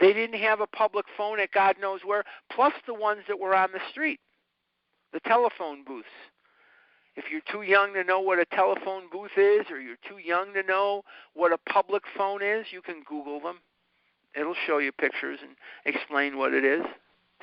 [0.00, 3.54] They didn't have a public phone at God knows where, plus the ones that were
[3.54, 4.20] on the street,
[5.12, 6.08] the telephone booths.
[7.16, 10.52] If you're too young to know what a telephone booth is, or you're too young
[10.54, 11.02] to know
[11.34, 13.60] what a public phone is, you can Google them.
[14.34, 15.52] It'll show you pictures and
[15.84, 16.82] explain what it is.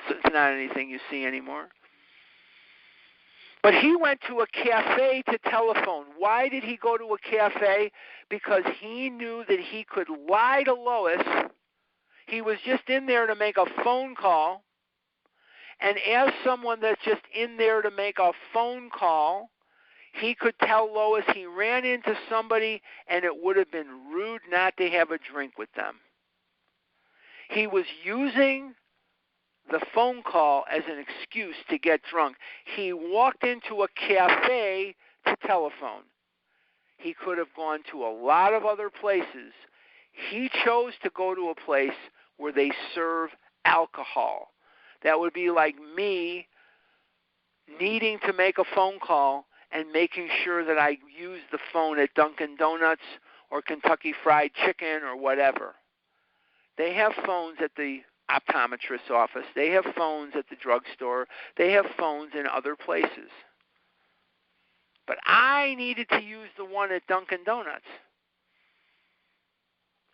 [0.06, 1.68] So it's not anything you see anymore.
[3.62, 6.06] But he went to a cafe to telephone.
[6.18, 7.92] Why did he go to a cafe?
[8.28, 11.22] Because he knew that he could lie to Lois.
[12.26, 14.64] He was just in there to make a phone call.
[15.80, 19.50] And as someone that's just in there to make a phone call,
[20.12, 24.76] he could tell Lois he ran into somebody and it would have been rude not
[24.76, 25.96] to have a drink with them.
[27.50, 28.74] He was using
[29.70, 32.36] the phone call as an excuse to get drunk.
[32.76, 34.94] He walked into a cafe
[35.26, 36.02] to telephone.
[36.98, 39.52] He could have gone to a lot of other places.
[40.12, 41.90] He chose to go to a place
[42.36, 43.30] where they serve
[43.64, 44.52] alcohol.
[45.02, 46.46] That would be like me
[47.80, 52.14] needing to make a phone call and making sure that I use the phone at
[52.14, 53.02] Dunkin' Donuts
[53.50, 55.74] or Kentucky Fried Chicken or whatever.
[56.76, 58.00] They have phones at the
[58.30, 59.46] optometrist's office.
[59.54, 61.26] They have phones at the drugstore.
[61.56, 63.30] They have phones in other places.
[65.06, 67.84] But I needed to use the one at Dunkin' Donuts.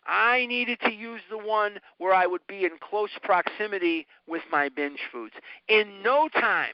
[0.09, 4.67] I needed to use the one where I would be in close proximity with my
[4.67, 5.35] binge foods.
[5.67, 6.73] In no time,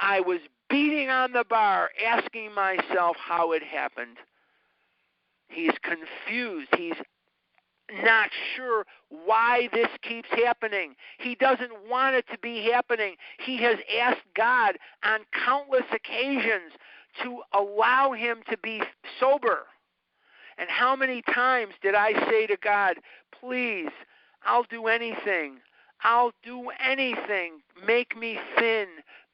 [0.00, 4.16] I was beating on the bar, asking myself how it happened.
[5.48, 6.68] He's confused.
[6.76, 6.96] He's
[8.02, 8.84] not sure
[9.24, 10.96] why this keeps happening.
[11.18, 13.14] He doesn't want it to be happening.
[13.38, 16.72] He has asked God on countless occasions
[17.22, 18.82] to allow him to be
[19.20, 19.66] sober.
[20.58, 22.96] And how many times did I say to God,
[23.40, 23.90] please,
[24.44, 25.58] I'll do anything.
[26.02, 27.60] I'll do anything.
[27.86, 28.86] Make me thin.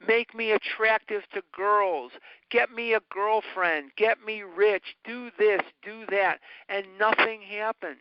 [0.05, 2.11] Make me attractive to girls.
[2.51, 3.91] Get me a girlfriend.
[3.95, 4.95] Get me rich.
[5.05, 6.39] Do this, do that.
[6.67, 7.97] And nothing happened.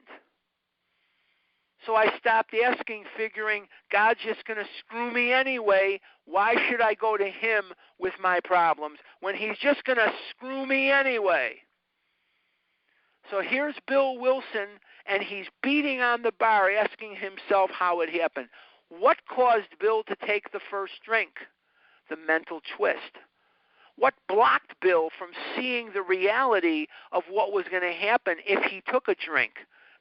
[1.87, 6.01] So I stopped asking, figuring God's just going to screw me anyway.
[6.27, 7.65] Why should I go to Him
[7.99, 11.57] with my problems when He's just going to screw me anyway?
[13.31, 14.69] So here's Bill Wilson,
[15.07, 18.49] and he's beating on the bar, asking himself how it happened.
[18.89, 21.31] What caused Bill to take the first drink?
[22.11, 23.17] The mental twist.
[23.97, 28.83] What blocked Bill from seeing the reality of what was going to happen if he
[28.91, 29.53] took a drink?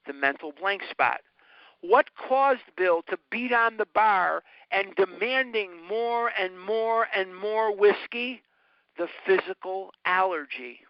[0.08, 1.22] The mental blank spot.
[1.82, 7.76] What caused Bill to beat on the bar and demanding more and more and more
[7.76, 8.44] whiskey?
[8.98, 10.82] The physical allergy.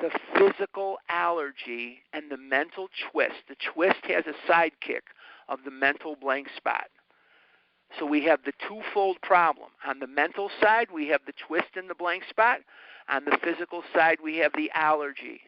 [0.00, 3.34] The physical allergy and the mental twist.
[3.48, 5.02] The twist has a sidekick
[5.48, 6.86] of the mental blank spot.
[7.98, 9.68] So we have the twofold problem.
[9.86, 12.60] On the mental side, we have the twist in the blank spot.
[13.08, 15.40] On the physical side, we have the allergy.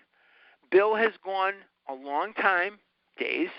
[0.70, 1.54] Bill has gone
[1.88, 2.78] a long time,
[3.18, 3.50] days,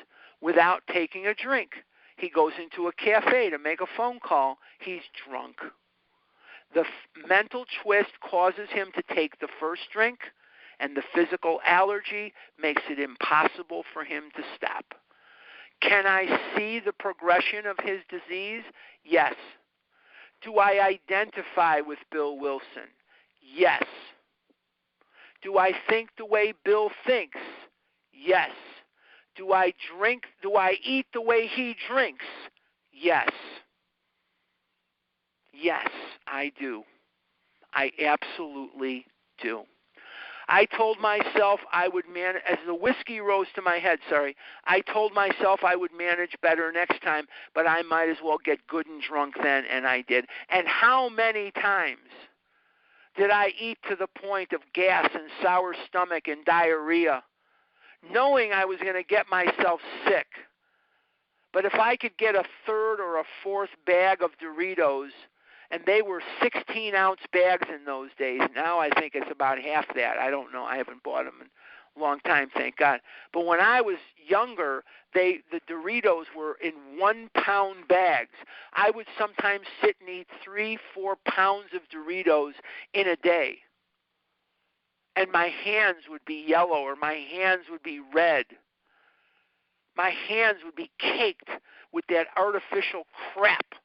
[0.41, 1.71] without taking a drink.
[2.17, 4.57] He goes into a cafe to make a phone call.
[4.79, 5.55] He's drunk.
[6.73, 10.19] The f- mental twist causes him to take the first drink,
[10.79, 14.85] and the physical allergy makes it impossible for him to stop.
[15.81, 18.63] Can I see the progression of his disease?
[19.03, 19.35] Yes.
[20.41, 22.89] Do I identify with Bill Wilson?
[23.41, 23.83] Yes.
[25.41, 27.39] Do I think the way Bill thinks?
[28.13, 28.51] Yes.
[29.35, 32.25] Do I drink, do I eat the way he drinks?
[32.91, 33.29] Yes.
[35.53, 35.89] Yes,
[36.27, 36.83] I do.
[37.73, 39.05] I absolutely
[39.41, 39.63] do.
[40.47, 44.35] I told myself I would manage, as the whiskey rose to my head, sorry,
[44.65, 48.65] I told myself I would manage better next time, but I might as well get
[48.67, 50.25] good and drunk then, and I did.
[50.49, 52.09] And how many times
[53.15, 57.23] did I eat to the point of gas and sour stomach and diarrhea,
[58.11, 60.27] knowing I was going to get myself sick?
[61.53, 65.11] But if I could get a third or a fourth bag of Doritos,
[65.73, 68.41] and they were 16 ounce bags in those days.
[68.55, 70.19] Now I think it's about half that.
[70.19, 70.63] I don't know.
[70.63, 71.47] I haven't bought them in
[71.99, 72.99] a long time, thank God.
[73.33, 74.83] But when I was younger,
[75.15, 78.35] they the Doritos were in one pound bags.
[78.73, 82.53] I would sometimes sit and eat three, four pounds of Doritos
[82.93, 83.57] in a day.
[85.15, 88.45] And my hands would be yellow or my hands would be red.
[89.97, 91.49] My hands would be caked
[91.91, 93.75] with that artificial crap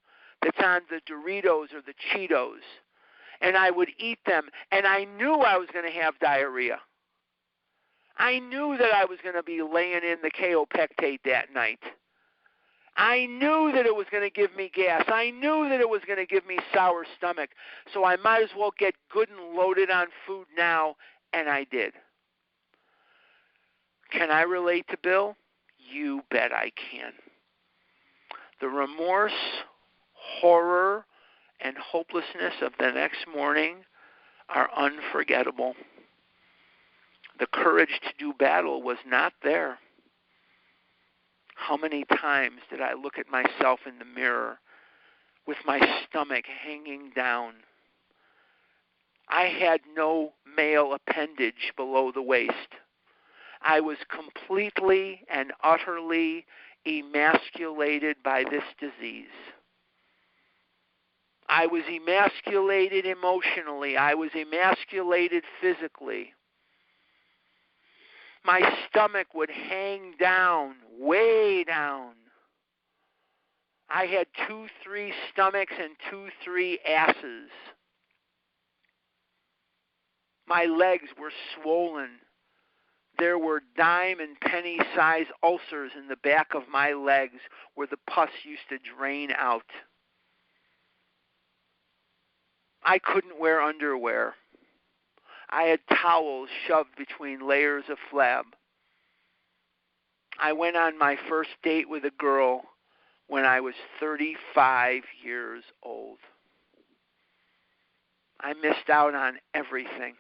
[0.43, 2.61] that's on the Doritos or the Cheetos.
[3.41, 6.81] And I would eat them, and I knew I was going to have diarrhea.
[8.17, 11.79] I knew that I was going to be laying in the kaopectate that night.
[12.97, 15.05] I knew that it was going to give me gas.
[15.07, 17.51] I knew that it was going to give me sour stomach.
[17.95, 20.97] So I might as well get good and loaded on food now,
[21.33, 21.93] and I did.
[24.11, 25.37] Can I relate to Bill?
[25.79, 27.13] You bet I can.
[28.61, 29.33] The remorse
[30.41, 31.05] horror
[31.61, 33.79] and hopelessness of the next morning
[34.49, 35.75] are unforgettable.
[37.39, 39.79] The courage to do battle was not there.
[41.55, 44.59] How many times did I look at myself in the mirror
[45.47, 47.55] with my stomach hanging down?
[49.29, 52.75] I had no male appendage below the waist.
[53.61, 56.47] I was completely and utterly
[56.87, 59.27] emasculated by this disease.
[61.49, 63.97] I was emasculated emotionally.
[63.97, 66.35] I was emasculated physically.
[68.45, 72.13] My stomach would hang down, way down.
[73.91, 77.51] I had two, three stomachs and two, three asses.
[80.47, 82.11] My legs were swollen.
[83.19, 87.41] There were dime and penny size ulcers in the back of my legs
[87.75, 89.65] where the pus used to drain out.
[92.89, 94.35] I couldn't wear underwear.
[95.51, 98.45] I had towels shoved between layers of flab.
[100.41, 102.63] I went on my first date with a girl
[103.27, 106.17] when I was 35 years old.
[108.41, 110.15] I missed out on everything.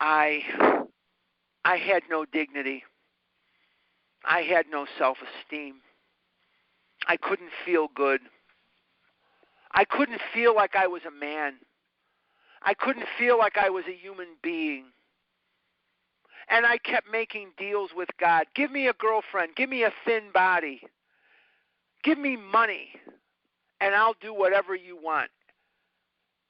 [0.00, 0.42] I
[1.64, 2.82] I had no dignity.
[4.24, 5.76] I had no self-esteem.
[7.06, 8.22] I couldn't feel good.
[9.74, 11.54] I couldn't feel like I was a man.
[12.62, 14.84] I couldn't feel like I was a human being.
[16.48, 18.46] And I kept making deals with God.
[18.54, 19.56] Give me a girlfriend.
[19.56, 20.82] Give me a thin body.
[22.02, 22.88] Give me money.
[23.80, 25.30] And I'll do whatever you want.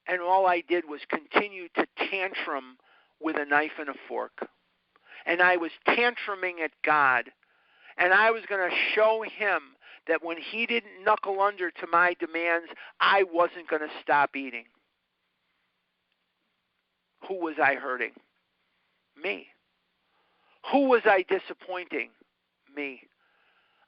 [0.06, 2.76] And all I did was continue to tantrum
[3.20, 4.48] with a knife and a fork.
[5.24, 7.30] And I was tantruming at God.
[7.96, 9.76] And I was going to show him
[10.08, 12.68] that when he didn't knuckle under to my demands,
[13.00, 14.64] I wasn't going to stop eating.
[17.28, 18.12] Who was I hurting?
[19.22, 19.46] Me.
[20.72, 22.10] Who was I disappointing?
[22.74, 23.02] Me.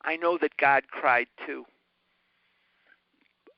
[0.04, 1.64] I know that God cried too.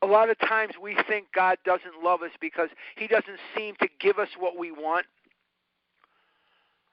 [0.03, 3.89] a lot of times we think God doesn't love us because He doesn't seem to
[4.01, 5.07] give us what we want.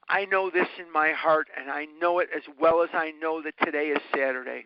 [0.10, 3.42] I know this in my heart, and I know it as well as I know
[3.42, 4.66] that today is Saturday.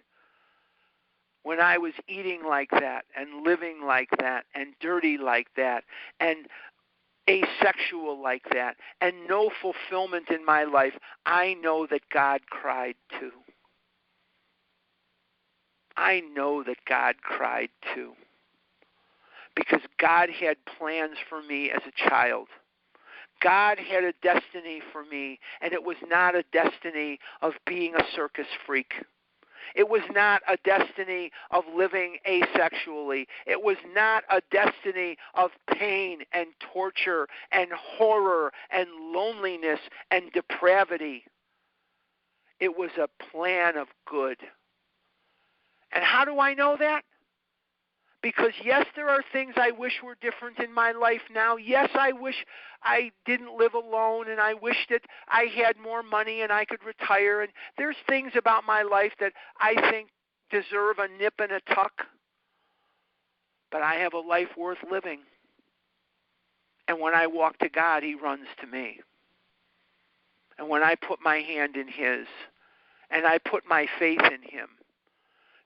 [1.48, 5.86] When I was eating like that, and living like that, and dirty like that,
[6.19, 6.40] and
[7.30, 10.95] asexual like that, and no fulfillment in my life,
[11.26, 13.32] I know that God cried too.
[15.95, 18.11] I know that God cried too.
[19.56, 22.49] Because God had plans for me as a child.
[23.41, 28.03] God had a destiny for me, and it was not a destiny of being a
[28.14, 28.91] circus freak.
[29.76, 33.27] It was not a destiny of living asexually.
[33.45, 39.80] It was not a destiny of pain and torture and horror and loneliness
[40.11, 41.26] and depravity.
[42.60, 44.38] It was a plan of good.
[45.91, 47.03] And how do I know that?
[48.28, 51.56] Because yes, there are things I wish were different in my life now.
[51.56, 52.36] Yes, I wish
[52.84, 56.84] I didn't live alone and I wish that I had more money and I could
[56.86, 57.40] retire.
[57.40, 59.32] And there's things about my life that
[59.62, 60.10] I think
[60.52, 62.06] deserve a nip and a tuck.
[63.72, 65.20] But I have a life worth living.
[66.90, 68.99] And when I walk to God, He runs to me.
[70.60, 72.28] And when I put my hand in His
[73.10, 74.68] and I put my faith in Him,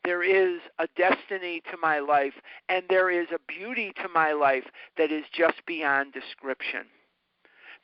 [0.04, 2.34] there is a destiny to my life,
[2.70, 4.66] and there is a beauty to my life
[4.98, 6.86] that is just beyond description.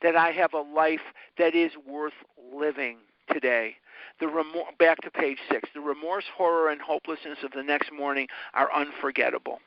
[0.02, 1.00] That I have a life
[1.38, 2.14] that is worth
[2.52, 2.98] living
[3.32, 3.76] today.
[4.20, 5.68] The remor- back to page six.
[5.74, 9.60] The remorse, horror, and hopelessness of the next morning are unforgettable.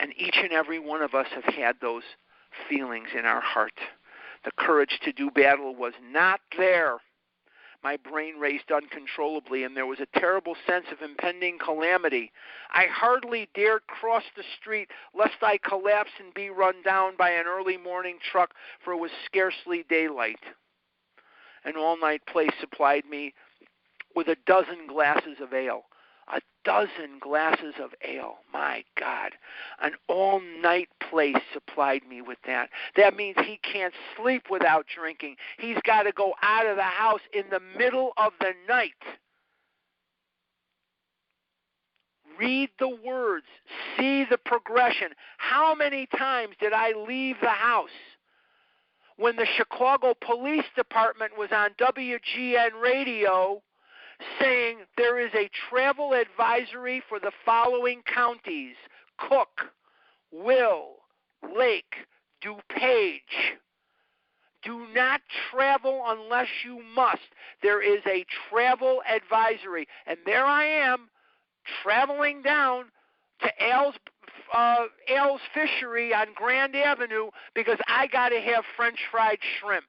[0.00, 2.02] And each and every one of us have had those
[2.68, 3.78] feelings in our heart.
[4.44, 6.98] The courage to do battle was not there
[7.86, 12.32] my brain raced uncontrollably, and there was a terrible sense of impending calamity.
[12.72, 17.46] I hardly dared cross the street lest I collapse and be run down by an
[17.46, 18.54] early morning truck,
[18.84, 20.40] for it was scarcely daylight.
[21.64, 23.34] An all night place supplied me
[24.16, 25.84] with a dozen glasses of ale
[26.66, 28.38] dozen glasses of ale.
[28.52, 29.32] My God.
[29.80, 32.68] An all night place supplied me with that.
[32.96, 35.36] That means he can't sleep without drinking.
[35.58, 38.92] He's got to go out of the house in the middle of the night.
[42.38, 43.46] Read the words,
[43.96, 45.08] see the progression.
[45.38, 47.88] How many times did I leave the house?
[49.16, 53.62] When the Chicago Police Department was on WGN radio
[54.40, 58.74] saying there is a travel advisory for the following counties
[59.18, 59.72] Cook,
[60.32, 60.96] Will,
[61.56, 61.94] Lake,
[62.44, 63.20] DuPage.
[64.62, 65.20] Do not
[65.50, 67.20] travel unless you must.
[67.62, 69.86] There is a travel advisory.
[70.06, 71.08] And there I am
[71.82, 72.86] traveling down
[73.42, 73.94] to Al's,
[74.52, 79.86] uh, Al's Fishery on Grand Avenue because I got to have French fried shrimp.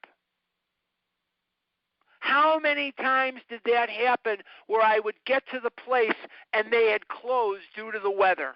[2.27, 6.17] How many times did that happen where I would get to the place
[6.51, 8.55] and they had closed due to the weather?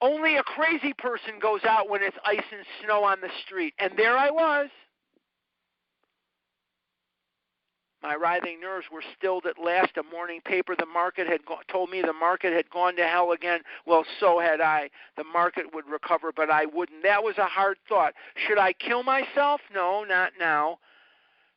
[0.00, 3.74] Only a crazy person goes out when it's ice and snow on the street.
[3.78, 4.70] And there I was.
[8.02, 9.96] My writhing nerves were stilled at last.
[9.96, 13.32] A morning paper, the market had go- told me the market had gone to hell
[13.32, 13.60] again.
[13.86, 14.90] Well, so had I.
[15.16, 17.02] The market would recover, but I wouldn't.
[17.02, 18.14] That was a hard thought.
[18.46, 19.60] Should I kill myself?
[19.74, 20.78] No, not now.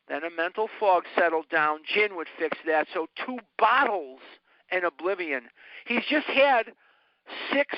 [0.08, 1.80] Then a mental fog settled down.
[1.86, 2.88] Gin would fix that.
[2.92, 4.20] So two bottles
[4.72, 5.42] and oblivion.
[5.86, 6.72] He's just had
[7.52, 7.76] six,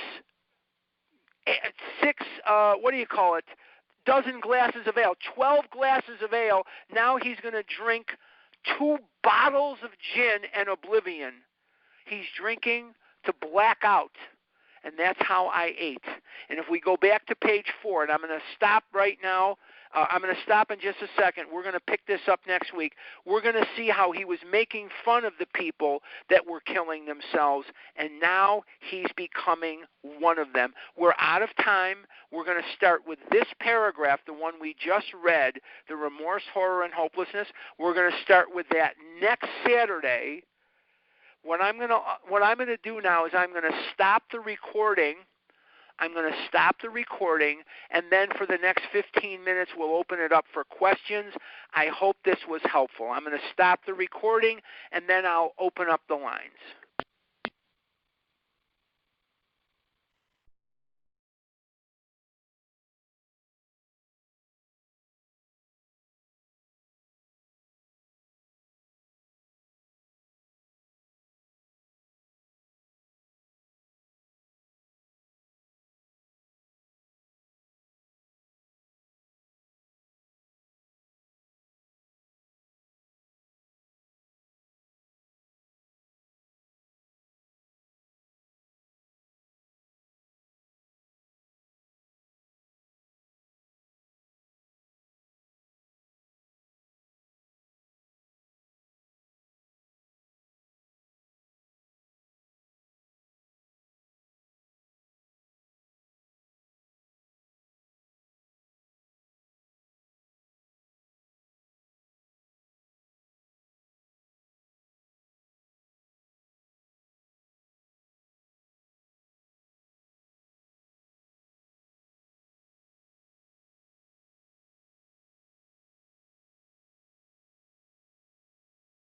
[1.47, 1.53] eh,
[2.03, 2.25] six.
[2.47, 3.45] Uh, what do you call it?
[4.07, 5.15] Dozen glasses of ale.
[5.35, 6.63] Twelve glasses of ale.
[6.93, 8.17] Now he's going to drink
[8.79, 11.35] two bottles of gin and oblivion.
[12.07, 14.13] He's drinking to black out.
[14.85, 16.05] And that's how I ate.
[16.51, 19.57] And if we go back to page four, and I'm going to stop right now.
[19.95, 21.47] Uh, I'm going to stop in just a second.
[21.53, 22.95] We're going to pick this up next week.
[23.25, 26.01] We're going to see how he was making fun of the people
[26.31, 27.67] that were killing themselves,
[27.97, 29.83] and now he's becoming
[30.19, 30.73] one of them.
[30.99, 31.99] We're out of time.
[32.33, 35.55] We're going to start with this paragraph, the one we just read,
[35.89, 37.49] the remorse, horror, and hopelessness.
[37.79, 40.43] We're going to start with that next Saturday.
[41.45, 44.23] What I'm going to what I'm going to do now is I'm going to stop
[44.33, 45.17] the recording
[45.99, 50.19] I'm going to stop the recording, and then for the next 15 minutes, we'll open
[50.19, 51.33] it up for questions.
[51.75, 53.11] I hope this was helpful.
[53.11, 54.61] I'm going to stop the recording,
[54.93, 56.51] and then I'll open up the lines.